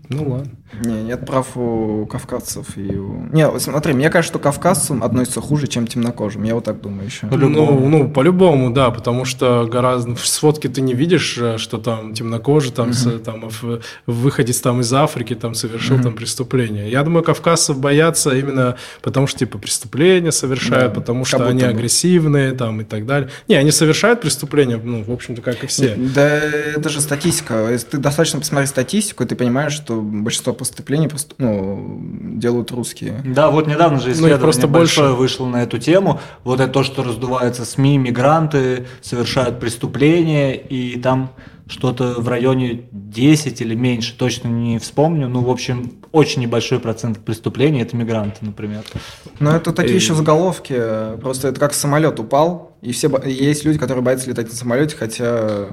[0.08, 0.50] Ну ладно.
[0.80, 3.26] Не, нет прав у кавказцев и у...
[3.32, 6.44] Не, смотри, мне кажется, что кавказцам относится хуже, чем темнокожим.
[6.44, 7.26] Я вот так думаю еще.
[7.26, 10.14] Ну, ну, по-любому, да, потому что гораздо...
[10.14, 13.20] В сводке ты не видишь, э, что там темнокожий, там, mm-hmm.
[13.20, 16.02] с, там в, выходец там из Африки там совершил mm-hmm.
[16.02, 16.90] там преступление.
[16.90, 21.68] Я думаю, кавказцев боятся именно потому, что типа преступления совершают, да, потому что они бы.
[21.68, 23.30] агрессивные там и так далее.
[23.48, 25.94] Не, они совершают преступления, ну, в общем-то, как и все.
[25.96, 27.68] Да, это же статистика.
[27.70, 31.98] Если ты достаточно посмотреть статистику, ты понимаешь, что большинство преступлений просто, ну,
[32.36, 33.20] делают русские.
[33.24, 35.20] Да, вот недавно же исследование ну, просто большое больше...
[35.20, 36.20] вышло на эту тему.
[36.44, 41.32] Вот это то, что раздувается СМИ, мигранты совершают преступления, и там
[41.66, 45.28] что-то в районе 10 или меньше, точно не вспомню.
[45.28, 48.82] Ну, в общем, очень небольшой процент преступлений это мигранты, например.
[49.38, 49.96] Но это такие и...
[49.96, 50.74] еще заголовки.
[51.20, 55.68] Просто это как самолет упал, и все есть люди, которые боятся летать на самолете, хотя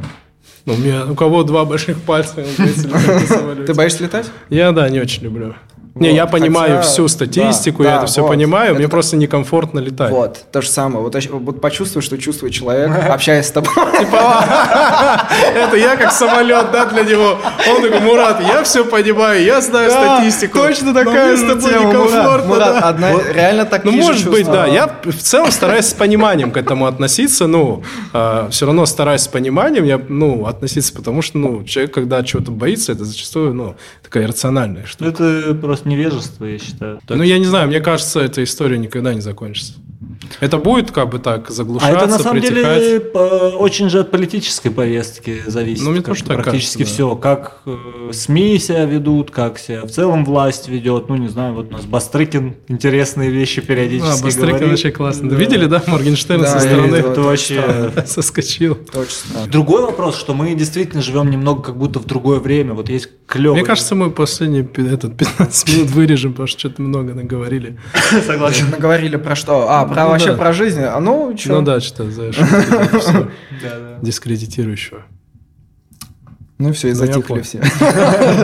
[0.65, 2.35] ну, у меня у кого два больших пальца,
[3.65, 4.27] Ты боишься летать?
[4.49, 5.55] Я, да, не очень люблю.
[5.95, 8.29] Не, я понимаю Хотя, всю статистику, да, я да, это все вот.
[8.29, 8.91] понимаю, это мне так...
[8.91, 10.11] просто некомфортно летать.
[10.11, 11.03] Вот, то же самое.
[11.03, 13.73] Вот, вот почувствуй, что чувствует человек, общаясь с тобой.
[13.99, 17.37] Типа, это я как самолет, да, для него.
[17.69, 20.59] Он такой, Мурат, я все понимаю, я знаю статистику.
[20.59, 22.45] Точно такая статья, Мурат.
[22.45, 22.95] Мурат,
[23.33, 24.67] реально так Ну, может быть, да.
[24.67, 27.83] Я в целом стараюсь с пониманием к этому относиться, ну,
[28.13, 32.51] а, все равно стараюсь с пониманием, я, ну, относиться, потому что, ну, человек, когда чего-то
[32.51, 35.09] боится, это зачастую, ну, такая иррациональная штука.
[35.09, 36.99] Это просто невежество, я считаю.
[37.05, 37.17] Так.
[37.17, 39.73] Ну, я не знаю, мне кажется, эта история никогда не закончится.
[40.39, 42.81] Это будет как бы так заглушаться, А это на самом притихать.
[42.81, 42.99] деле
[43.57, 45.83] очень же от политической повестки зависит.
[45.83, 47.15] Ну, мне тоже так Практически кажется, все.
[47.15, 47.21] Да.
[47.21, 51.09] Как э, СМИ себя ведут, как себя в целом власть ведет.
[51.09, 54.69] Ну, не знаю, вот у нас Бастрыкин интересные вещи периодически а, Бастрыкин говорит.
[54.69, 55.29] вообще классно.
[55.29, 55.35] Да.
[55.35, 56.95] Видели, да, Моргенштерн да, со стороны?
[56.95, 58.75] Это вообще соскочил.
[58.75, 59.47] Точно.
[59.47, 62.73] Другой вопрос, что мы действительно живем немного как будто в другое время.
[62.73, 63.59] Вот есть клевый.
[63.59, 67.77] Мне кажется, мы последние этот, 15 минут вырежем, потому что что-то много наговорили.
[68.25, 68.69] Согласен.
[68.71, 69.69] Наговорили про что?
[69.69, 70.81] А, про ну вообще про жизнь.
[70.81, 71.59] А ну, что?
[71.59, 72.31] Ну да, что-то за
[74.01, 75.03] дискредитирующего.
[76.57, 77.59] Ну все, и ну, затихли все.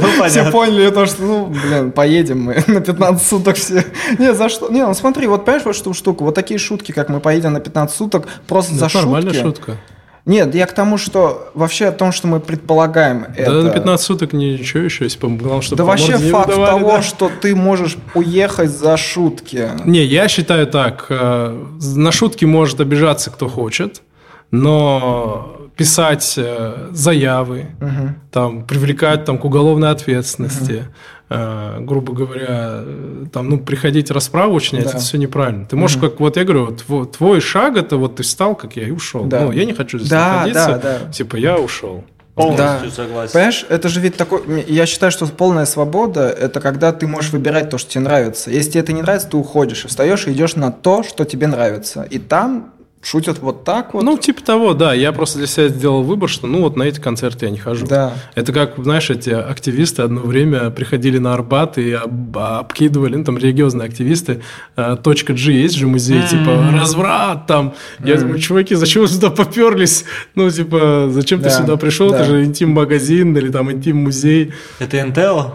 [0.01, 3.83] Ну, все поняли то, что, ну, блин, поедем мы на 15 суток все.
[4.17, 4.69] Не, за что?
[4.69, 7.59] Не, ну смотри, вот понимаешь вот что штуку, вот такие шутки, как мы поедем на
[7.59, 9.03] 15 суток, просто за шутки.
[9.03, 9.77] нормальная шутка.
[10.26, 13.61] Нет, я к тому, что вообще о том, что мы предполагаем да это...
[13.61, 16.91] Да на 15 суток ничего еще, если бы главное, чтобы Да вообще факт выдавали, того,
[16.91, 17.01] да?
[17.03, 19.69] что ты можешь уехать за шутки.
[19.86, 21.65] Не, я считаю так, э,
[21.95, 24.01] на шутки может обижаться кто хочет,
[24.49, 28.15] но писать э, заявы, угу.
[28.32, 30.86] там, привлекать там, к уголовной ответственности, угу.
[31.30, 32.84] Э, грубо говоря,
[33.32, 34.89] там, ну, приходить расправу учинять, да.
[34.91, 35.65] это все неправильно.
[35.65, 36.09] Ты можешь, угу.
[36.09, 39.26] как вот я говорю, твой, твой шаг это вот ты встал, как я, и ушел.
[39.26, 39.41] Да.
[39.41, 41.11] Ну, я не хочу здесь да, находиться, да, да.
[41.11, 42.03] типа я ушел.
[42.36, 42.95] Полностью да.
[42.95, 43.32] согласен.
[43.32, 44.65] Понимаешь, это же ведь такой...
[44.67, 48.51] Я считаю, что полная свобода– это когда ты можешь выбирать то, что тебе нравится.
[48.51, 51.47] Если тебе это не нравится, ты уходишь, и встаешь и идешь на то, что тебе
[51.47, 52.03] нравится.
[52.03, 52.73] И там
[53.06, 54.03] шутят вот так вот.
[54.03, 54.93] Ну, типа того, да.
[54.93, 57.86] Я просто для себя сделал выбор, что ну вот на эти концерты я не хожу.
[57.86, 58.14] Да.
[58.34, 63.38] Это как, знаешь, эти активисты одно время приходили на Арбат и об, обкидывали, ну, там
[63.38, 64.41] религиозные активисты,
[64.76, 66.30] э, точка G есть же музей, mm-hmm.
[66.30, 67.74] типа разврат там.
[67.99, 68.10] Mm-hmm.
[68.10, 70.06] Я думаю, чуваки, зачем вы сюда поперлись?
[70.34, 71.49] Ну, типа, зачем да.
[71.49, 72.10] ты сюда пришел?
[72.10, 72.18] Да.
[72.18, 74.53] Это же интим-магазин или там интим-музей.
[74.80, 75.51] Это Intel?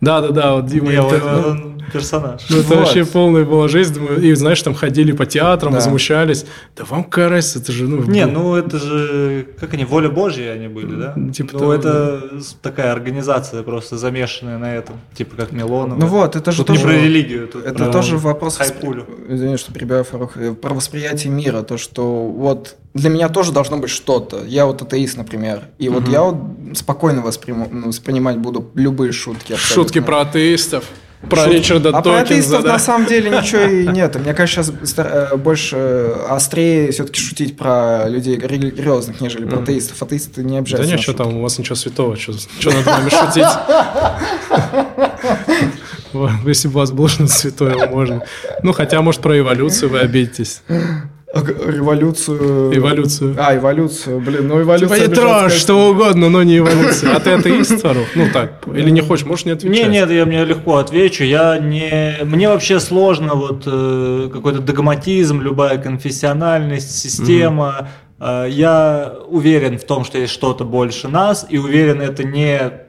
[0.00, 0.90] Да, да, да, вот Дима.
[0.90, 2.42] Не, он, персонаж.
[2.48, 2.78] Ну, это вот.
[2.78, 3.98] вообще полная была жизнь.
[4.20, 5.78] И, знаешь, там ходили по театрам, да.
[5.78, 6.44] возмущались.
[6.76, 7.86] Да вам какая разница, это же...
[7.86, 9.46] Ну, не, ну это же...
[9.58, 11.14] Как они, воля Божья они были, да?
[11.32, 12.40] Типа ну, того, это да.
[12.62, 14.96] такая организация просто замешанная на этом.
[15.14, 15.98] Типа как Милонов.
[15.98, 16.80] Ну вот, это же тут тоже...
[16.80, 17.48] не про религию.
[17.48, 18.56] Тут это про тоже вопрос...
[18.56, 19.06] Хайпулю.
[19.28, 20.36] Извини, что перебиваю, Фарух.
[20.36, 21.62] Э, про восприятие мира.
[21.62, 24.42] То, что вот для меня тоже должно быть что-то.
[24.46, 25.62] Я вот атеист, например.
[25.78, 26.00] И угу.
[26.00, 26.36] вот я вот
[26.76, 29.52] спокойно восприму, ну, воспринимать буду любые шутки.
[29.52, 29.74] Абсолютно.
[29.74, 30.84] Шутки про атеистов.
[31.28, 31.52] Про Шут...
[31.52, 32.72] Ричарда а про атеистов да?
[32.72, 34.16] на самом деле ничего и нет.
[34.16, 40.02] Мне кажется, сейчас э, больше э, острее все-таки шутить про людей религиозных, нежели про атеистов.
[40.02, 40.90] Атеисты не обижаются.
[40.90, 43.44] Да ничего там, у вас ничего святого, что, что над вами шутить?
[46.46, 48.24] Если бы у вас было что-то святое, можно.
[48.62, 50.62] Ну, хотя, может, про эволюцию вы обидитесь.
[51.32, 52.76] Революцию.
[52.76, 53.36] Эволюцию.
[53.38, 54.20] А, эволюцию.
[54.20, 55.06] Блин, ну эволюция.
[55.06, 57.14] Типа трэш, что угодно, но не эволюция.
[57.14, 58.08] А ты атеист, Фарух?
[58.16, 59.86] Ну так, или не хочешь, можешь не отвечать?
[59.86, 61.22] Не, нет, я мне легко отвечу.
[61.22, 62.16] Я не...
[62.24, 67.90] Мне вообще сложно вот э, какой-то догматизм, любая конфессиональность, система.
[68.18, 72.80] Э, я уверен в том, что есть что-то больше нас, и уверен, это не э,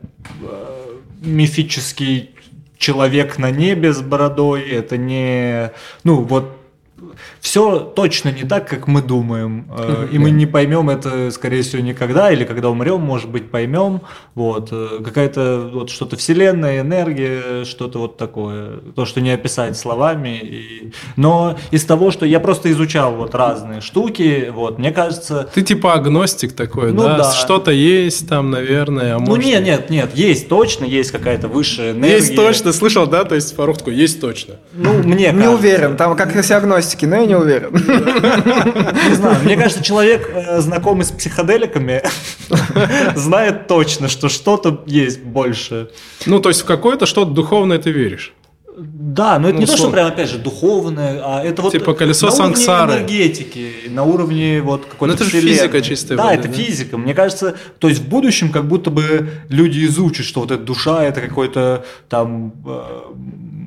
[1.21, 2.31] мифический
[2.79, 5.71] человек на небе с бородой, это не,
[6.03, 6.57] ну вот
[7.39, 9.67] все точно не так, как мы думаем.
[9.77, 14.01] Э, и мы не поймем это, скорее всего, никогда, или когда умрем, может быть, поймем.
[14.35, 14.69] Вот.
[14.71, 18.77] Э, какая-то вот что-то вселенная, энергия, что-то вот такое.
[18.95, 20.39] То, что не описать словами.
[20.41, 20.93] И...
[21.15, 25.49] Но из того, что я просто изучал вот разные штуки, вот, мне кажется...
[25.53, 27.17] Ты типа агностик такой, ну, да?
[27.17, 27.31] да?
[27.31, 32.17] Что-то есть там, наверное, а Ну нет, нет, нет, есть точно, есть какая-то высшая энергия.
[32.17, 33.23] Есть точно, слышал, да?
[33.23, 34.55] То есть Фарух такой, есть точно.
[34.73, 37.71] Ну, мне Не уверен, там как все агностики, но я не уверен.
[39.09, 42.01] Не знаю, мне кажется, человек, э, знакомый с психоделиками,
[43.15, 45.89] знает точно, что что-то есть больше.
[46.25, 48.33] Ну, то есть в какое-то что-то духовное ты веришь?
[48.83, 51.93] Да, но это ну, не то, что прям, опять же, духовное, а это вот типа
[51.93, 52.93] колесо на сансары.
[52.93, 56.17] уровне энергетики, на уровне вот какой-то Ну это же физика чистая.
[56.17, 56.53] Да, это да?
[56.53, 56.97] физика.
[56.97, 61.03] Мне кажется, то есть в будущем как будто бы люди изучат, что вот эта душа,
[61.03, 62.81] это какой-то там э,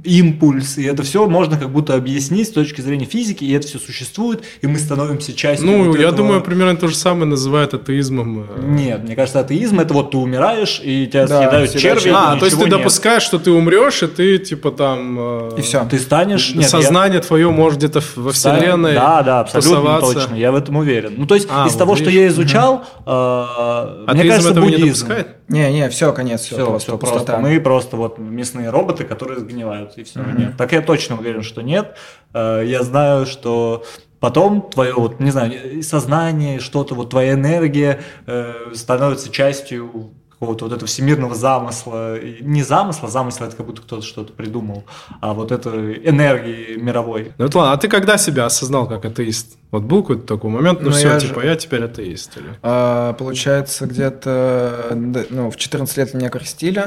[0.04, 3.78] импульс, и это все можно как будто объяснить с точки зрения физики, и это все
[3.78, 6.16] существует, и мы становимся частью Ну, вот я этого...
[6.18, 8.40] думаю, примерно то же самое называют атеизмом.
[8.40, 8.62] Э.
[8.62, 12.10] Нет, мне кажется, атеизм это вот ты умираешь, и тебя да, съедают черви.
[12.14, 12.70] А, то есть ты нет.
[12.70, 15.03] допускаешь, что ты умрешь, и ты типа там...
[15.18, 15.84] Э, и все.
[15.90, 16.54] Ты станешь...
[16.54, 17.22] Нет, сознание я...
[17.22, 21.14] твое может где-то во вселенной Да, да, абсолютно точно, я в этом уверен.
[21.16, 22.08] Ну, то есть а, из вот того, видишь?
[22.08, 22.84] что я изучал, угу.
[23.06, 25.08] э, мне кажется, этого буддизм.
[25.48, 25.70] не?
[25.70, 27.38] Не, не, все, конец, все, все просто, все просто.
[27.38, 30.20] Мы просто вот мясные роботы, которые сгнивают, и все.
[30.20, 30.30] Угу.
[30.38, 30.56] Нет.
[30.56, 31.96] Так я точно уверен, что нет.
[32.32, 33.84] Э, я знаю, что
[34.20, 40.74] потом твое, вот, не знаю, сознание, что-то, вот твоя энергия э, становится частью какого-то вот
[40.74, 42.18] этого всемирного замысла.
[42.40, 44.84] Не замысла, замысел это как будто кто-то что-то придумал,
[45.20, 47.32] а вот это энергии мировой.
[47.38, 49.56] Ну вот ладно, а ты когда себя осознал как атеист?
[49.70, 51.46] Вот был какой-то такой момент, ну, ну все, я типа, же...
[51.46, 52.36] я теперь атеист.
[52.36, 52.58] Или...
[52.62, 54.90] А, получается, где-то
[55.30, 56.86] ну, в 14 лет меня крестили,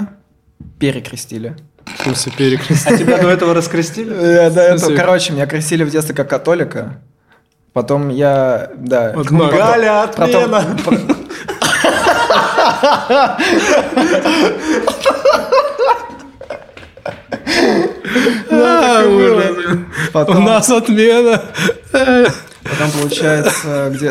[0.80, 1.56] перекрестили.
[2.00, 2.94] В смысле, перекрестили?
[2.94, 4.14] А тебя до этого раскрестили?
[4.14, 7.02] Я до этого, короче, меня крестили в детстве как католика.
[7.74, 9.14] Потом я, да.
[9.14, 11.16] Галя, отмена!
[20.28, 21.42] У нас отмена.
[22.70, 24.08] Потом получается где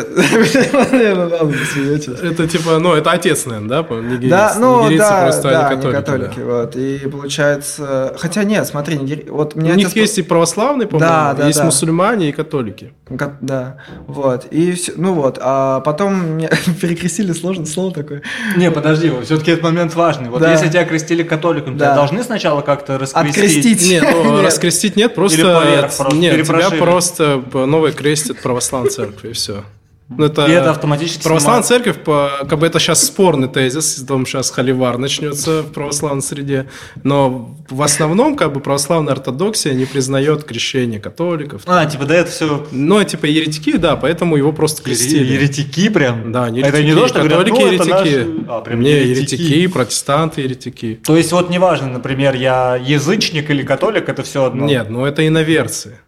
[2.27, 3.95] Это типа, ну, это отец, наверное, да?
[3.95, 4.29] Нигерийцы.
[4.29, 6.39] Да, ну, да, просто да, не католики.
[6.39, 6.75] Вот.
[6.75, 8.15] И получается...
[8.17, 8.97] Хотя нет, смотри,
[9.29, 12.93] вот У них есть и православные, по-моему, есть мусульмане и католики.
[13.09, 13.77] Да,
[14.07, 14.47] вот.
[14.51, 16.49] И все, ну вот, а потом меня
[16.81, 18.23] перекрестили, сложное слово такое.
[18.55, 20.29] Не, подожди, все-таки этот момент важный.
[20.29, 23.37] Вот если тебя крестили католиком, тебя должны сначала как-то раскрестить?
[23.37, 23.89] Открестить.
[23.89, 26.09] Нет, ну, раскрестить нет, просто...
[26.13, 29.63] Нет, тебя просто новый крестят православной церкви, и все.
[30.09, 31.85] Ну, это, и это автоматически Православная снимает...
[31.85, 36.67] церковь, по, как бы это сейчас спорный тезис, том сейчас холивар начнется в православной среде,
[37.03, 41.63] но в основном как бы православная ортодоксия не признает крещение католиков.
[41.65, 42.65] А, типа да, это все...
[42.71, 45.33] Ну, типа еретики, да, поэтому его просто крестили.
[45.33, 46.31] Еретики прям?
[46.31, 46.67] Да, еретики.
[46.67, 48.25] Это не то, что католики говорят, ну, еретики.
[48.25, 48.45] Наш...
[48.47, 49.41] А, прям не, еретики.
[49.41, 50.99] еретики, протестанты еретики.
[51.05, 54.65] То есть вот неважно, например, я язычник или католик, это все одно?
[54.65, 55.99] Нет, ну это иноверцы.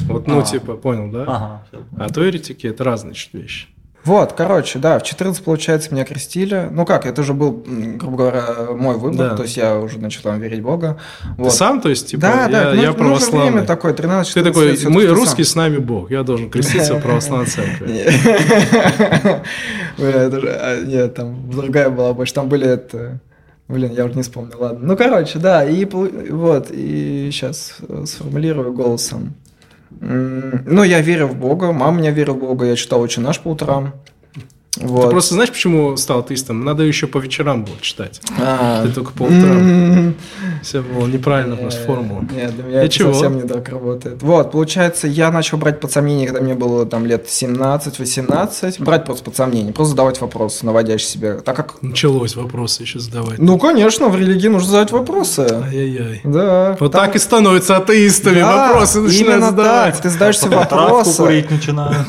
[0.00, 0.42] Вот, ну, а.
[0.42, 1.22] типа, понял, да?
[1.22, 1.62] Ага.
[1.96, 3.68] А то еретики– это разные вещи.
[4.06, 6.68] Вот, короче, да, в 14, получается, меня крестили.
[6.70, 7.64] Ну как, это уже был,
[7.96, 9.36] грубо говоря, мой выбор, да.
[9.36, 11.00] то есть я уже начал там верить в Бога.
[11.36, 11.48] Вот.
[11.48, 13.50] Ты сам, то есть, типа, да, я, да, я ну, православный.
[13.50, 17.02] время такое, 13 Ты такой, лет, мы русские, с нами Бог, я должен креститься в
[17.02, 18.06] православной церкви.
[19.98, 23.18] А, нет, там другая была больше, там были это
[23.68, 24.86] Блин, я уже не вспомнил, ладно.
[24.86, 29.34] Ну, короче, да, и вот, и сейчас сформулирую голосом.
[30.00, 33.48] Ну, я верю в Бога, мама меня верила в Бога, я читал очень наш по
[33.48, 33.94] утрам.
[34.76, 35.04] Вот.
[35.04, 36.64] Ты просто знаешь, почему стал атеистом?
[36.64, 38.20] Надо еще по вечерам было читать.
[38.38, 40.14] А, Ты только по утрам.
[40.62, 42.24] Все было неправильно, просто формула.
[42.34, 44.22] Нет, для меня это совсем не так работает.
[44.22, 48.82] Вот, получается, я начал брать под сомнение, когда мне было там лет 17-18.
[48.82, 51.34] Брать просто под сомнение, просто задавать вопросы, наводящие себя.
[51.36, 51.82] Так как...
[51.82, 53.38] Началось вопросы еще задавать.
[53.38, 55.46] Ну, конечно, в религии нужно задавать вопросы.
[55.50, 56.20] Ай-яй-яй.
[56.24, 56.76] Да.
[56.80, 60.00] Вот так и становятся атеистами, вопросы начинают задавать.
[60.00, 61.22] Ты задаешь себе вопросы.
[61.22, 62.06] курить начинаю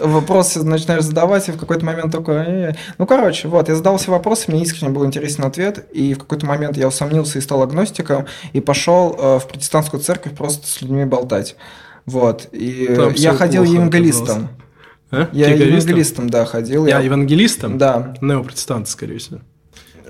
[0.00, 2.74] вопросы начинаешь задавать, и в какой-то момент такой...
[2.98, 6.46] Ну, короче, вот, я задал все вопросы, мне искренне был интересен ответ, и в какой-то
[6.46, 11.04] момент я усомнился и стал агностиком, и пошел э, в протестантскую церковь просто с людьми
[11.04, 11.56] болтать.
[12.06, 14.48] Вот, и Там я ходил евангелистом.
[15.10, 15.28] А?
[15.32, 16.86] Я евангелистом, да, ходил.
[16.86, 17.78] Я, я евангелистом?
[17.78, 18.14] Да.
[18.20, 19.40] Неопротестант, скорее всего.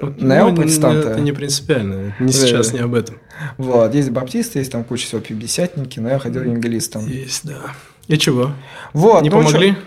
[0.01, 1.07] Вот, Неопротестанты?
[1.07, 3.19] Ну, это не принципиально, не сейчас, не об этом.
[3.59, 7.07] Вот, есть баптисты, есть там куча всего пятидесятники, но я ходил евангелистом.
[7.07, 7.75] Есть, да.
[8.11, 8.51] И чего?
[8.93, 9.23] Вот.
[9.23, 9.73] Не ну, помогли?
[9.73, 9.81] Что?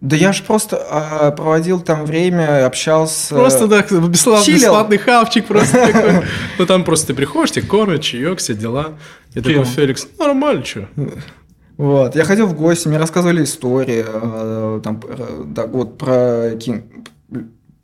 [0.00, 3.34] Да я же просто а, проводил там время, общался.
[3.34, 6.22] Просто так, да, бесплатный, бесплатный хавчик просто такой.
[6.58, 8.94] Ну там просто ты приходишь, тебе кормят, чаек, все дела.
[9.34, 10.88] Я такой, Феликс, нормально, что?
[11.76, 15.00] Вот, я ходил в гости, мне рассказывали истории, э, там,
[15.46, 16.84] да, вот про Кинг,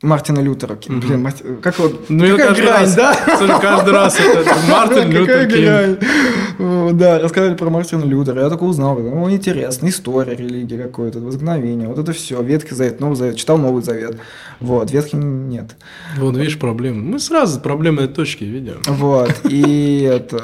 [0.01, 1.03] Мартина Лютера Кинг.
[1.03, 1.43] Блин, Марти...
[1.61, 2.09] как вот...
[2.09, 3.37] Ну, какая каждый грань, раз, да?
[3.37, 6.97] Слушай, каждый раз это Мартин Лютер Кинг.
[6.97, 8.41] Да, рассказали про Мартина Лютера.
[8.41, 12.41] Я только узнал, ну, интересно, история религии какой-то, возникновение, вот это все.
[12.41, 14.17] Ветхий Завет, Новый Завет, читал Новый Завет.
[14.61, 15.75] Вот, Ветхий нет.
[16.17, 17.01] Вот, видишь, проблемы.
[17.01, 18.81] Мы сразу проблемные точки видим.
[18.87, 20.41] Вот, и это...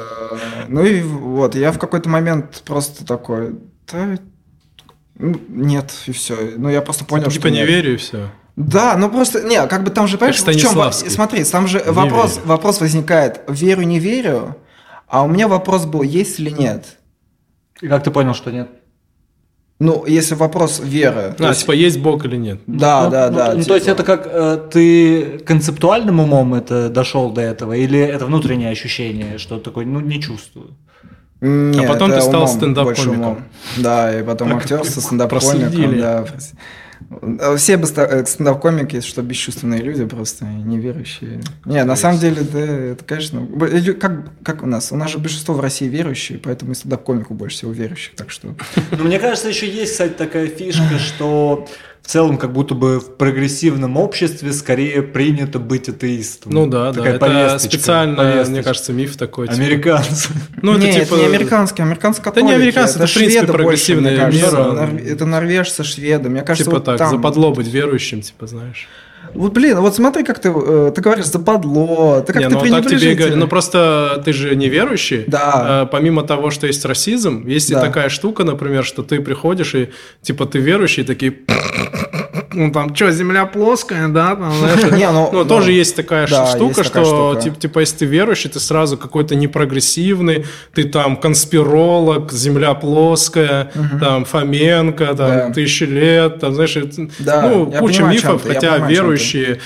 [0.68, 3.56] Ну и вот, я в какой-то момент просто такой...
[5.18, 6.36] Ну, нет, и все.
[6.58, 7.40] Ну, я просто понял, типа что...
[7.40, 8.28] Типа не верю, и все.
[8.56, 12.40] Да, ну просто, не, как бы там же, понимаешь, в чем, смотри, там же вопрос,
[12.44, 14.56] вопрос возникает, верю, не верю,
[15.06, 16.96] а у меня вопрос был, есть или нет.
[17.82, 18.70] И как ты понял, что нет?
[19.78, 21.34] Ну, если вопрос веры.
[21.38, 21.60] А, есть...
[21.60, 22.60] типа, есть Бог или нет?
[22.66, 23.46] Да, ну, да, ну, да.
[23.52, 23.68] Ну, типа...
[23.68, 28.70] то есть это как э, ты концептуальным умом это дошел до этого, или это внутреннее
[28.70, 30.78] ощущение, что такой, ну, не чувствую?
[31.42, 33.44] Нет, а потом ты стал стендап-комиком.
[33.76, 36.00] Да, и потом актер со стендап-комиком.
[36.00, 36.24] Да.
[37.56, 41.40] Все э, стендап-комики, что бесчувственные люди просто неверующие.
[41.64, 43.46] Не, на самом деле, да, это, конечно,
[44.00, 44.92] как, как у нас?
[44.92, 48.54] У нас же большинство в России верующие, поэтому и стендап-комику больше всего верующих, так что...
[48.90, 51.68] Ну, мне кажется, еще есть, кстати, такая фишка, что
[52.06, 56.52] в целом как будто бы в прогрессивном обществе скорее принято быть атеистом.
[56.52, 58.50] Ну да, Такая да, это специально, повесточка.
[58.52, 59.48] мне кажется, миф такой.
[59.48, 59.60] Типа.
[59.60, 60.28] Американцы.
[60.62, 61.14] Ну, это, типа...
[61.14, 62.46] это не американский, американцы католики.
[62.46, 64.88] Это не американцы, это, это в принципе прогрессивная вера.
[65.04, 66.28] Это норвежцы, шведы.
[66.28, 67.10] Мне кажется, типа вот так, там...
[67.10, 68.86] западло быть верующим, типа, знаешь.
[69.34, 72.82] Вот, блин, вот смотри, как ты, э, ты говоришь, западло, ты как не, ты ну,
[72.82, 75.24] так тебе говорю, ну просто ты же не верующий.
[75.26, 75.82] Да.
[75.84, 77.78] Э, помимо того, что есть расизм, есть да.
[77.78, 79.90] и такая штука, например, что ты приходишь и
[80.22, 81.36] типа ты верующий, такие
[82.56, 86.46] ну там, что, земля плоская, да, там, знаешь, Не, ну, ну, тоже есть такая да,
[86.46, 87.42] штука, есть такая что, штука.
[87.42, 93.98] Типа, типа, если ты верующий, ты сразу какой-то непрогрессивный, ты там конспиролог, земля плоская, угу.
[94.00, 95.52] там, Фоменко, там, да.
[95.52, 96.76] тысячи лет, там, знаешь,
[97.18, 99.60] да, ну, куча понимаю, мифов, хотя понимаю, верующие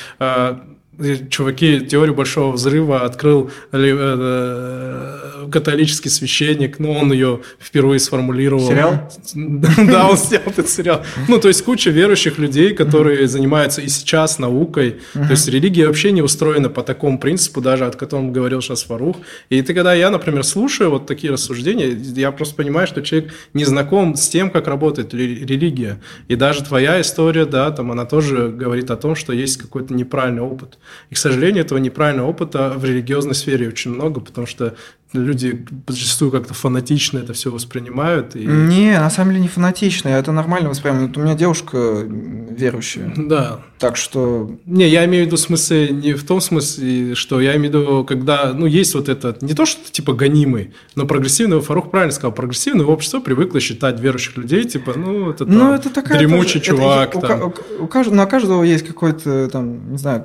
[1.28, 8.68] чуваки теорию большого взрыва открыл э, э, католический священник, ну, он ее впервые сформулировал.
[8.68, 9.10] Сериал?
[9.90, 11.02] Да, он снял этот сериал.
[11.28, 15.00] Ну, то есть куча верующих людей, которые занимаются и сейчас наукой.
[15.12, 19.16] То есть религия вообще не устроена по такому принципу, даже от которого говорил сейчас Фарух.
[19.48, 23.64] И ты, когда я, например, слушаю вот такие рассуждения, я просто понимаю, что человек не
[23.64, 26.00] знаком с тем, как работает религия.
[26.28, 30.42] И даже твоя история, да, там она тоже говорит о том, что есть какой-то неправильный
[30.42, 30.78] опыт.
[31.10, 34.74] И, к сожалению, этого неправильного опыта в религиозной сфере очень много, потому что
[35.12, 38.36] люди зачастую как-то фанатично это все воспринимают.
[38.36, 38.44] И...
[38.46, 41.12] Не, на самом деле не фанатично, это нормально воспринимаю.
[41.14, 43.12] У меня девушка верующая.
[43.16, 43.60] Да.
[43.78, 44.56] Так что...
[44.66, 47.74] Не, я имею в виду в смысле, не в том смысле, что я имею в
[47.74, 52.12] виду, когда, ну, есть вот это, не то, что типа гонимый, но прогрессивный, Фарух правильно
[52.12, 56.60] сказал, прогрессивное общество привыкло считать верующих людей, типа, ну, это, там, ну, это такая дремучий
[56.60, 57.16] тоже, чувак.
[57.16, 57.42] Это, там.
[57.42, 60.24] У, у, у, на каждого есть какой-то, там, не знаю,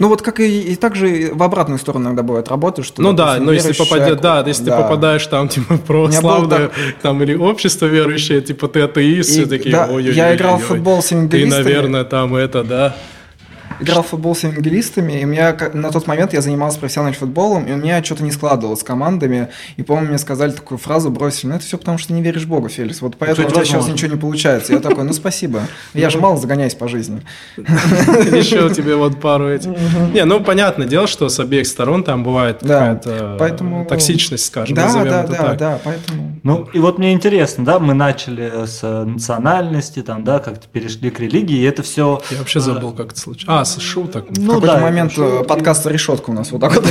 [0.00, 3.02] ну вот как и, и также в обратную сторону иногда бывает работа, что...
[3.02, 4.76] Ну да, но если, попадя, да, если да.
[4.76, 6.72] ты попадаешь там, типа, православное, так...
[7.02, 10.36] там, или общество верующее, типа, ты атеист, и, все такие, да, ой, ой, Я ой,
[10.36, 12.96] играл ой, в футбол с Ты, наверное, там это, да.
[13.80, 17.66] Играл в футбол с евангелистами, и у меня на тот момент я занимался профессиональным футболом,
[17.66, 21.50] и у меня что-то не складывалось с командами, и, по-моему, мне сказали такую фразу, бросили,
[21.50, 23.88] ну это все потому, что не веришь в Бога, Феликс, вот поэтому у тебя сейчас
[23.88, 24.72] ничего не получается.
[24.72, 25.62] Я такой, ну спасибо,
[25.94, 27.22] я же мало загоняюсь по жизни.
[27.56, 29.70] Еще тебе вот пару этих.
[30.12, 33.36] Не, ну понятное дело, что с обеих сторон там бывает какая-то
[33.88, 36.39] токсичность, скажем, да, да, да, да, поэтому.
[36.42, 41.20] Ну и вот мне интересно, да, мы начали с национальности, там, да, как-то перешли к
[41.20, 42.20] религии, и это все.
[42.30, 43.48] Я вообще забыл, как это случилось.
[43.48, 44.26] А, с шуток.
[44.30, 45.46] Ну, в какой-то да, момент шуток.
[45.46, 46.84] подкаста решетка у нас вот так вот.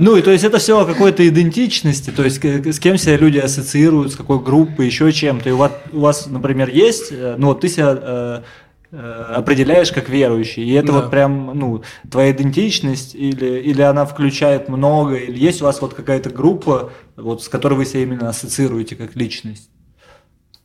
[0.00, 3.38] Ну и то есть это все о какой-то идентичности, то есть с кем себя люди
[3.38, 5.48] ассоциируют, с какой группой, еще чем-то.
[5.48, 8.42] И у вас, например, есть, э, ну вот ты себя э, э,
[8.90, 10.64] определяешь как верующий.
[10.64, 10.92] И это да.
[10.94, 15.94] вот прям, ну, твоя идентичность, или, или она включает много, или есть у вас вот
[15.94, 19.70] какая-то группа, вот, с которой вы себя именно ассоциируете как личность?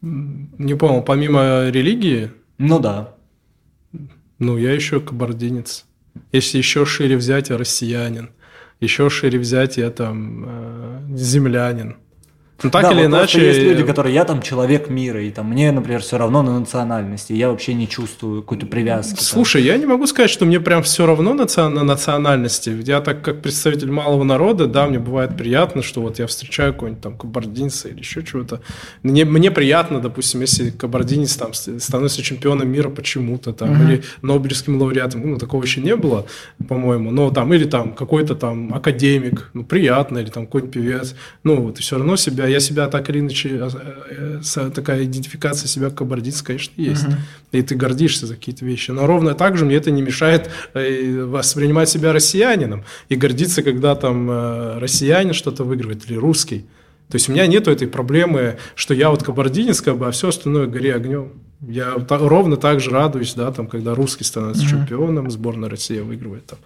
[0.02, 2.32] Не понял, помимо религии?
[2.58, 3.16] Ну да.
[4.40, 5.86] Ну, я еще кабардинец.
[6.32, 8.32] Если еще шире взять, я россиянин.
[8.80, 11.98] Еще шире взять, я там э, землянин.
[12.64, 13.46] Ну, так да, или иначе...
[13.46, 17.34] Есть люди, которые, я там человек мира, и там мне, например, все равно на национальности,
[17.34, 19.22] я вообще не чувствую какой-то привязки.
[19.22, 19.72] Слушай, там.
[19.72, 22.76] я не могу сказать, что мне прям все равно на, на национальности.
[22.86, 27.04] Я так как представитель малого народа, да, мне бывает приятно, что вот я встречаю какого-нибудь
[27.04, 28.62] там кабардинца или еще чего-то.
[29.04, 33.84] Мне, мне приятно, допустим, если кабардинец там становится чемпионом мира почему-то там, угу.
[33.84, 36.26] или Нобелевским лауреатом, ну, такого еще не было,
[36.68, 41.62] по-моему, но там, или там какой-то там академик, ну, приятно, или там какой-нибудь певец, ну,
[41.62, 45.90] вот, и все равно себя я себя так или иначе, э, э, такая идентификация себя
[45.90, 47.04] как кабардинец, конечно, есть.
[47.04, 47.16] Uh-huh.
[47.52, 48.92] И ты гордишься за какие-то вещи.
[48.92, 53.96] Но ровно так же мне это не мешает э, воспринимать себя россиянином и гордиться, когда
[53.96, 56.66] там россиянин что-то выигрывает или русский.
[57.10, 60.30] То есть у меня нету этой проблемы, что я вот кабардинец, как бы, а все
[60.30, 61.34] остальное гори огнем.
[61.62, 64.70] Я ровно так же радуюсь, да, там, когда русский становится uh-huh.
[64.70, 66.60] чемпионом, сборная России выигрывает там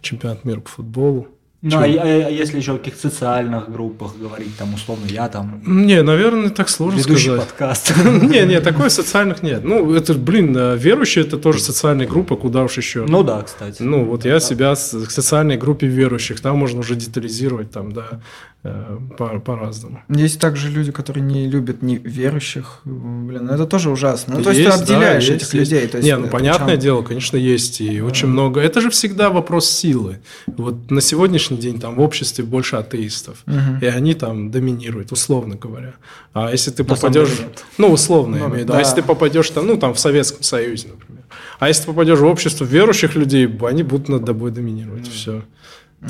[0.00, 1.28] чемпионат мира по футболу.
[1.66, 5.62] Ну, а, а если еще о каких-то социальных группах говорить, там, условно, я там...
[5.64, 7.48] Не, наверное, так сложно ведущий сказать.
[7.48, 7.94] подкаст.
[8.04, 9.64] Не, не, такой социальных нет.
[9.64, 13.06] Ну, это, блин, э, верующие– это тоже социальная группа, куда уж еще.
[13.08, 13.80] Ну да, кстати.
[13.80, 18.53] Ну, вот я себя в социальной группе верующих, там можно уже детализировать, там, да, Э,
[18.64, 20.02] по- по-разному.
[20.08, 22.80] Есть также люди, которые не любят неверующих.
[22.84, 24.38] Блин, это тоже ужасно.
[24.38, 25.86] Ну, то есть, есть ты обделяешь да, этих есть, людей.
[25.86, 27.82] То есть, не, ну, понятное дело, конечно, есть.
[27.82, 28.06] И да.
[28.06, 28.60] очень много.
[28.60, 30.20] Это же всегда вопрос силы.
[30.46, 33.42] Вот на сегодняшний день там в обществе больше атеистов.
[33.46, 33.82] Угу.
[33.82, 35.94] И они там доминируют, условно говоря.
[36.32, 37.28] А если ты попадешь...
[37.76, 38.72] Ну, условно, ну, я имею в виду.
[38.72, 41.24] А если ты попадешь там, ну, там в Советском Союзе, например.
[41.58, 45.10] А если ты попадешь в общество верующих людей, они будут над тобой доминировать.
[45.10, 45.42] Все.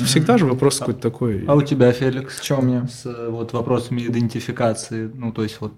[0.03, 1.45] Всегда же вопрос какой-то такой.
[1.47, 2.41] А у тебя, Феликс?
[2.41, 2.87] Что у меня?
[2.87, 5.09] С вот вопросами идентификации.
[5.13, 5.73] Ну, то есть, вот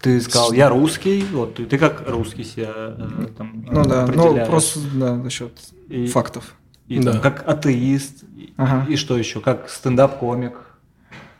[0.00, 4.44] ты сказал, я русский, вот ты, ты как русский себя э, там Ну да, ну
[4.46, 5.52] просто да, насчет
[5.88, 6.54] и, фактов.
[6.86, 7.12] И да.
[7.12, 8.24] там, как атеист,
[8.56, 8.86] ага.
[8.88, 10.54] и, и что еще, как стендап-комик.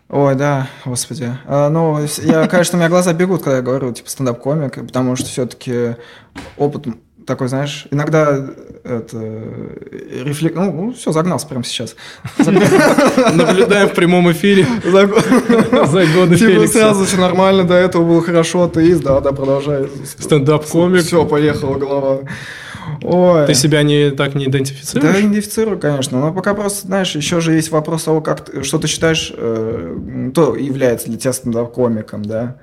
[0.09, 1.37] Ой, да, господи.
[1.47, 5.27] А, ну, я, конечно, у меня глаза бегут, когда я говорю, типа, стендап-комик, потому что
[5.27, 5.97] все-таки
[6.57, 6.87] опыт
[7.27, 8.47] такой, знаешь, иногда
[8.85, 9.19] это
[10.25, 10.55] рефлек...
[10.55, 11.97] Ну, ну все, загнался прямо сейчас.
[12.39, 15.07] Наблюдаем в прямом эфире за
[16.15, 19.89] годы Типа сразу все нормально, до этого было хорошо, атеист, да, да, продолжай.
[20.19, 21.03] Стендап-комик.
[21.03, 22.21] Все, поехала голова.
[23.03, 23.47] Ой.
[23.47, 25.13] Ты себя не так не идентифицируешь?
[25.13, 26.21] Да, идентифицирую, конечно.
[26.21, 30.31] Но пока просто, знаешь, еще же есть вопрос того, как ты, что ты считаешь, э,
[30.31, 32.57] кто является для тебя стендап-комиком, да?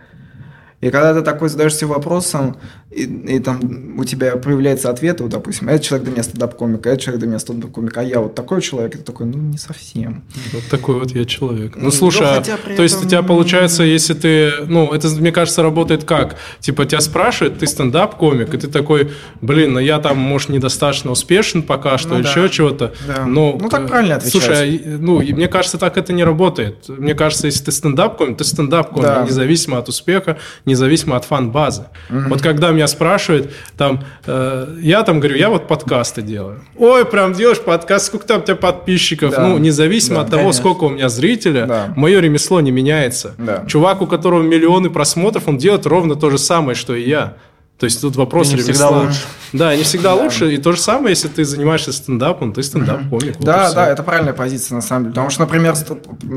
[0.83, 2.57] И когда ты такой задаешься вопросом,
[2.95, 3.59] и, и там
[3.97, 7.39] у тебя проявляется ответ, вот, допустим, этот человек для меня стендап-комик, этот человек для меня
[7.39, 10.23] стендап-комик, а я вот такой человек, и ты такой, ну, не совсем.
[10.51, 11.75] Вот такой вот я человек.
[11.75, 12.83] Ну, ну слушай, а, то этом...
[12.83, 16.35] есть у тебя получается, если ты, ну, это, мне кажется, работает как?
[16.59, 21.63] Типа, тебя спрашивают, ты стендап-комик, и ты такой, блин, ну, я там, может, недостаточно успешен
[21.63, 22.29] пока что, ну, или да.
[22.29, 22.93] еще чего-то.
[23.07, 23.25] Да.
[23.25, 24.43] Но, ну, так правильно отвечать.
[24.43, 26.87] Слушай, а, ну, мне кажется, так это не работает.
[26.87, 29.23] Мне кажется, если ты стендап-комик, ты стендап-комик, да.
[29.23, 31.85] независимо от успеха, независимо от фан-базы.
[32.09, 32.29] Угу.
[32.29, 36.59] Вот когда меня спрашивают, там, э, я там говорю, я вот подкасты делаю.
[36.77, 39.31] Ой, прям делаешь подкаст, сколько там у тебя подписчиков?
[39.31, 39.47] Да.
[39.47, 40.59] Ну, независимо да, от того, конечно.
[40.59, 41.93] сколько у меня зрителя, да.
[41.95, 43.33] мое ремесло не меняется.
[43.37, 43.63] Да.
[43.67, 47.35] Чувак, у которого миллионы просмотров, он делает ровно то же самое, что и я.
[47.79, 48.73] То есть тут вопрос и не ремесла.
[48.73, 49.21] всегда лучше.
[49.51, 50.53] Да, не всегда лучше.
[50.53, 53.39] И то же самое, если ты занимаешься стендапом, ты стендап-комик.
[53.39, 55.11] Да, да, это правильная позиция на самом деле.
[55.13, 55.85] Потому что, например, с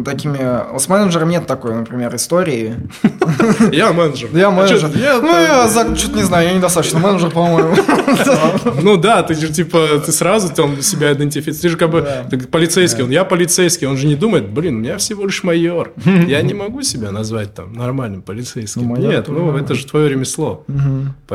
[0.04, 0.78] такими...
[0.78, 2.74] С менеджером нет такой, например, истории.
[3.72, 4.28] Я менеджер.
[4.32, 4.90] Я А менеджер.
[5.22, 7.74] Ну, я за- что-то не знаю, я недостаточно менеджер, по-моему.
[8.82, 11.60] Ну да, ты же типа, ты сразу там себя идентифицируешь.
[11.60, 12.06] Ты же как бы
[12.50, 15.92] полицейский, он, я полицейский, он же не думает, блин, у меня всего лишь майор.
[16.04, 18.88] Я не могу себя назвать там нормальным полицейским.
[18.88, 20.64] Ну, Нет, ну это же твое ремесло.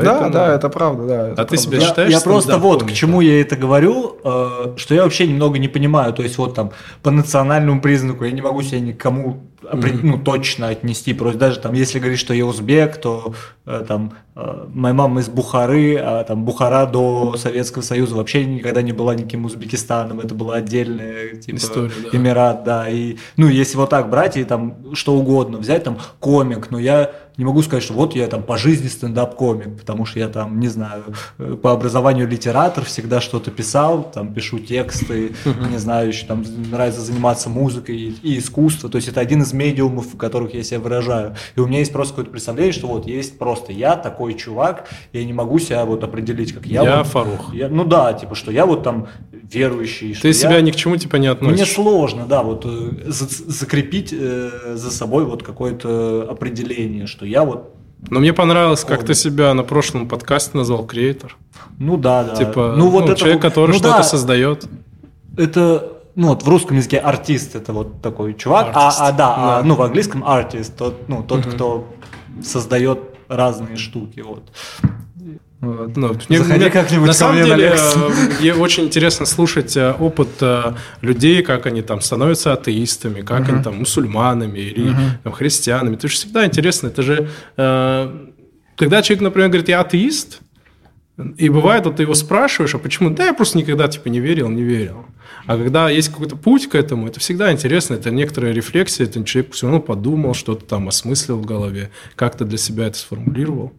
[0.04, 1.28] Да, Поэтому- да, это правда, да.
[1.30, 1.56] это А ты правда.
[1.56, 5.26] себя Я, считаешь я просто вот к чему я это говорю, э, что я вообще
[5.26, 6.12] немного не понимаю.
[6.12, 6.70] То есть вот там
[7.02, 9.40] по национальному признаку я не могу себя никому
[9.72, 11.14] ну, точно отнести.
[11.14, 13.34] Просто даже там, если говорить, что я узбек, то
[13.66, 18.82] э, там э, моя мама из Бухары, а там Бухара до Советского Союза вообще никогда
[18.82, 20.20] не была никаким Узбекистаном.
[20.20, 22.18] Это была отдельная типа, История, да.
[22.18, 22.88] Эмират, да.
[22.88, 27.12] И, ну, если вот так брать и там что угодно взять, там комик, но я
[27.36, 30.68] не могу сказать, что вот я там по жизни стендап-комик, потому что я там, не
[30.68, 31.04] знаю,
[31.38, 35.34] э, по образованию литератор, всегда что-то писал, там пишу тексты,
[35.70, 39.51] не знаю, еще там нравится заниматься музыкой и, и искусство, то есть это один из
[39.52, 41.34] медиумов, в которых я себя выражаю.
[41.56, 45.24] И у меня есть просто какое-то представление, что вот есть просто я такой чувак, я
[45.24, 46.82] не могу себя вот определить, как я.
[46.82, 47.54] Я вот- Фарух.
[47.54, 50.96] я- ну да, типа, что я вот там верующий, Ты я- себя ни к чему
[50.96, 51.72] типа не мне относишь.
[51.72, 57.74] сложно, да, вот э, за- закрепить э, за собой вот какое-то определение, что я вот,
[58.10, 61.36] Но мне понравилось, как ты себя на прошлом подкасте назвал креатор.
[61.78, 62.34] ну да, да.
[62.34, 64.64] Типа, ну вот это человек, который ну что-то да, создает.
[65.36, 69.62] Это, ну вот в русском языке артист это вот такой чувак, а, а да, а,
[69.62, 69.68] да.
[69.68, 71.88] ну в английском артист, тот, ну тот, кто
[72.42, 72.98] создает
[73.28, 74.50] разные штуки, вот.
[75.60, 75.96] Вот.
[75.96, 78.10] Ну, Заходи как-нибудь на самом мне деле, э,
[78.40, 83.62] мне очень интересно слушать э, опыт э, людей, как они там становятся атеистами, как они
[83.62, 84.92] там мусульманами или
[85.22, 85.94] там, христианами.
[85.94, 86.88] Это же всегда интересно.
[86.88, 88.10] Это же, э,
[88.76, 90.40] когда человек, например, говорит, я атеист,
[91.36, 93.10] и бывает, вот ты его спрашиваешь, а почему?
[93.10, 95.04] Да, я просто никогда типа не верил, не верил.
[95.46, 99.52] А когда есть какой-то путь к этому, это всегда интересно, это некоторая рефлексия, это человек
[99.52, 103.72] все равно подумал, что-то там осмыслил в голове, как-то для себя это сформулировал.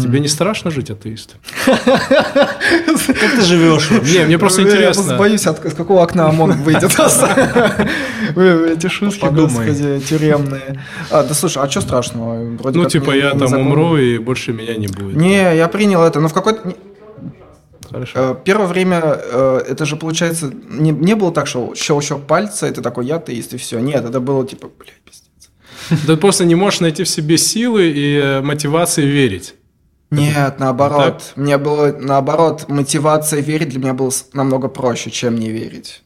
[0.00, 1.40] Тебе не страшно жить атеистом?
[1.66, 4.20] Как ты живешь вообще?
[4.20, 5.02] Не, мне просто Я интересно.
[5.02, 6.96] просто боюсь, от, с какого окна ОМОН выйдет.
[8.36, 10.84] Вы, Эти шутки, господи, тюремные.
[11.10, 12.44] А, да слушай, а что страшного?
[12.58, 15.16] Вроде Ну, типа, я там умру, и больше меня не будет.
[15.16, 16.74] Не, я принял это, но в какой-то...
[17.90, 18.12] Хорошо.
[18.14, 22.82] э, Первое время э, это же получается не, не было так, что щелчок пальца, это
[22.82, 23.80] такой я атеист и все.
[23.80, 26.06] Нет, это было типа, блядь, пиздец.
[26.06, 29.54] Ты просто не можешь найти в себе силы и э, мотивации верить.
[30.20, 31.18] Нет, наоборот.
[31.18, 31.36] Так?
[31.36, 36.02] Мне было наоборот мотивация верить для меня было с- намного проще, чем не верить.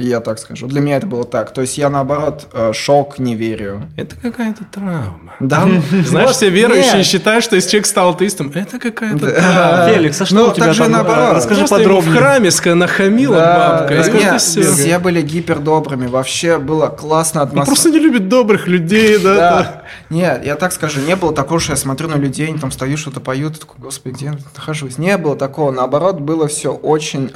[0.00, 0.68] Я так скажу.
[0.68, 1.52] Для меня это было так.
[1.52, 3.82] То есть я наоборот э, шок не верю.
[3.96, 5.34] Это какая-то травма.
[5.40, 5.66] Да?
[5.66, 9.92] ну, Знаешь, все верующие считают, что если человек стал атеистом, это какая-то травма.
[9.92, 10.92] Феликс, а что Ну, у тебя там?
[10.92, 11.34] наоборот.
[11.34, 14.02] Расскажи ему в храме нахамила бабка,
[14.38, 16.06] все были гипердобрыми.
[16.06, 17.66] Вообще было классно Он атмосфера.
[17.66, 19.34] просто не любит добрых людей, да?
[19.34, 19.82] Да.
[20.10, 22.96] Нет, я так скажу, не было такого, что я смотрю на людей, они там стою,
[22.96, 24.96] что-то поют, такой, господи, где я нахожусь?
[24.96, 27.32] Не было такого, наоборот, было все очень...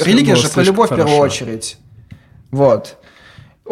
[0.00, 1.22] религия же про любовь в первую хорошо.
[1.44, 1.76] очередь.
[2.50, 2.96] Вот.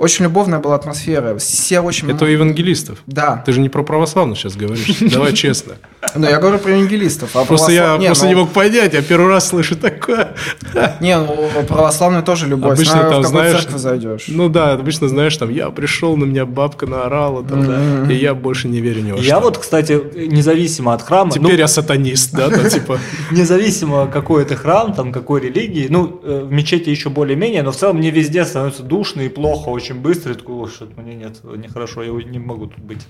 [0.00, 1.36] Очень любовная была атмосфера.
[1.36, 2.10] Все очень...
[2.10, 3.02] Это у евангелистов.
[3.06, 3.42] Да.
[3.44, 4.98] Ты же не про православных сейчас говоришь.
[5.12, 5.74] Давай честно.
[6.14, 7.36] Но я говорю про евангелистов.
[7.36, 10.34] а Просто я православ- просто ну, не мог понять, я первый раз слышу такое.
[11.00, 11.36] Не, ну
[11.68, 12.72] православная тоже любовь.
[12.72, 14.24] Обычно Знаю, там, в какую знаешь, церковь зайдешь.
[14.28, 18.32] Ну да, обычно знаешь, там я пришел, на меня бабка наорала, там, да, и я
[18.34, 19.40] больше не верю ни во Я что.
[19.40, 22.98] вот, кстати, независимо от храма, ну, Теперь я сатанист, да, там, типа.
[23.30, 27.76] независимо какой это храм, там какой религии, ну, э, в мечети еще более-менее, но в
[27.76, 31.40] целом мне везде становится душно и плохо очень быстро, и такой, «Ой, что-то мне нет,
[31.44, 33.06] нехорошо, я не могу тут быть.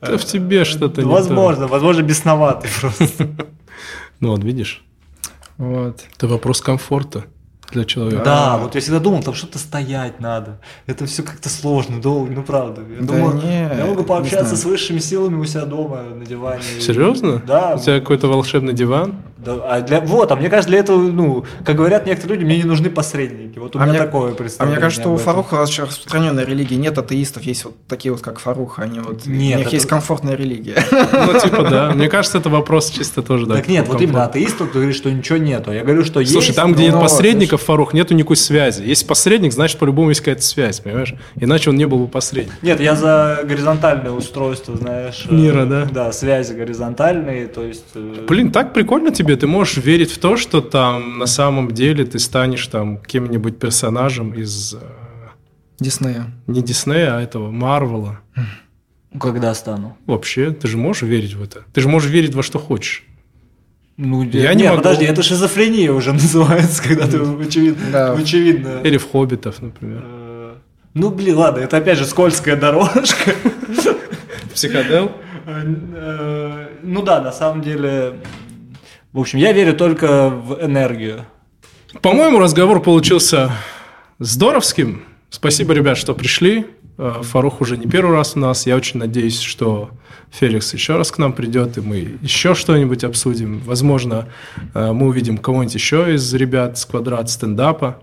[0.00, 3.06] Да в тебе что-то не Возможно, возможно, бесноватый просто.
[3.26, 3.46] то.
[4.20, 4.84] Ну вот, видишь,
[5.58, 6.04] Вот.
[6.16, 7.24] это вопрос комфорта
[7.72, 8.22] для человека.
[8.24, 10.60] Да, вот я всегда думал, там что-то стоять надо.
[10.86, 12.82] Это все как-то сложно, долго, ну правда.
[12.82, 16.62] Я Да думаю, не, я могу пообщаться с высшими силами у себя дома на диване.
[16.80, 17.42] Серьезно?
[17.46, 17.74] Да.
[17.76, 19.16] У тебя какой-то волшебный диван?
[19.44, 22.58] Да, а для, вот, а мне кажется, для этого, ну, как говорят некоторые люди, мне
[22.58, 23.58] не нужны посредники.
[23.58, 24.76] Вот у А меня мне- такое А представление.
[24.76, 25.16] мне кажется, что у.
[25.16, 26.76] Фаруха очень распространенная религия.
[26.76, 29.26] Нет атеистов, есть вот такие вот, как Фарух, они вот...
[29.26, 30.76] Нет, у них это- есть комфортная религия.
[30.92, 31.90] Ну, типа, да.
[31.92, 33.56] Мне кажется, это вопрос чисто тоже, да.
[33.56, 35.72] Так нет, вот именно атеист, кто говорит, что ничего нету.
[35.72, 36.56] Я говорю, что Слушай, есть.
[36.56, 38.82] там, где нет посредников, Фарух, нету никакой связи.
[38.82, 41.14] Если посредник, значит, по-любому есть какая-то связь, понимаешь?
[41.36, 42.56] Иначе он не был бы посредником.
[42.62, 45.26] Нет, я за горизонтальное устройство, знаешь.
[45.28, 45.84] э, Мира, да?
[45.90, 47.84] Да, связи горизонтальные, то есть...
[47.94, 49.31] э, Блин, так прикольно тебе.
[49.36, 54.32] Ты можешь верить в то, что там на самом деле ты станешь там кем-нибудь персонажем
[54.34, 54.78] из э,
[55.80, 56.26] Диснея.
[56.46, 58.20] не Диснея, а этого Марвела.
[59.20, 59.96] Когда стану?
[60.06, 61.64] Вообще, ты же можешь верить в это.
[61.72, 63.04] Ты же можешь верить во что хочешь.
[63.98, 64.82] Ну, Я не нет, могу.
[64.82, 68.12] подожди, это шизофрения уже называется, когда ты очевидно, Да.
[68.14, 68.80] очевидно.
[68.84, 70.02] Или в Хоббитов, например.
[70.04, 70.54] Э,
[70.94, 73.34] Ну, блин, ладно, это опять же скользкая дорожка.
[74.54, 75.12] Психодел?
[75.46, 78.14] Э, ну да, на самом деле,
[79.12, 81.26] в общем, я верю только в энергию.
[82.00, 83.52] По-моему, разговор получился
[84.18, 85.04] здоровским.
[85.28, 86.66] Спасибо, ребят, что пришли.
[86.96, 88.66] Э, Фарух уже не первый раз у нас.
[88.66, 89.90] Я очень надеюсь, что
[90.30, 93.60] Феликс еще раз к нам придет, и мы еще что-нибудь обсудим.
[93.60, 94.28] Возможно,
[94.74, 98.00] э, мы увидим кого-нибудь еще из ребят с квадрат стендапа,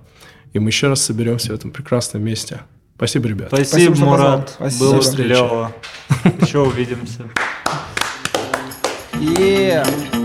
[0.53, 2.62] и мы еще раз соберемся в этом прекрасном месте.
[2.95, 3.47] Спасибо, ребят.
[3.47, 4.49] Спасибо, Спасибо Мурат.
[4.55, 4.86] Спасибо.
[4.86, 5.72] Было клево.
[6.41, 7.24] Еще увидимся.
[9.14, 10.18] Yeah.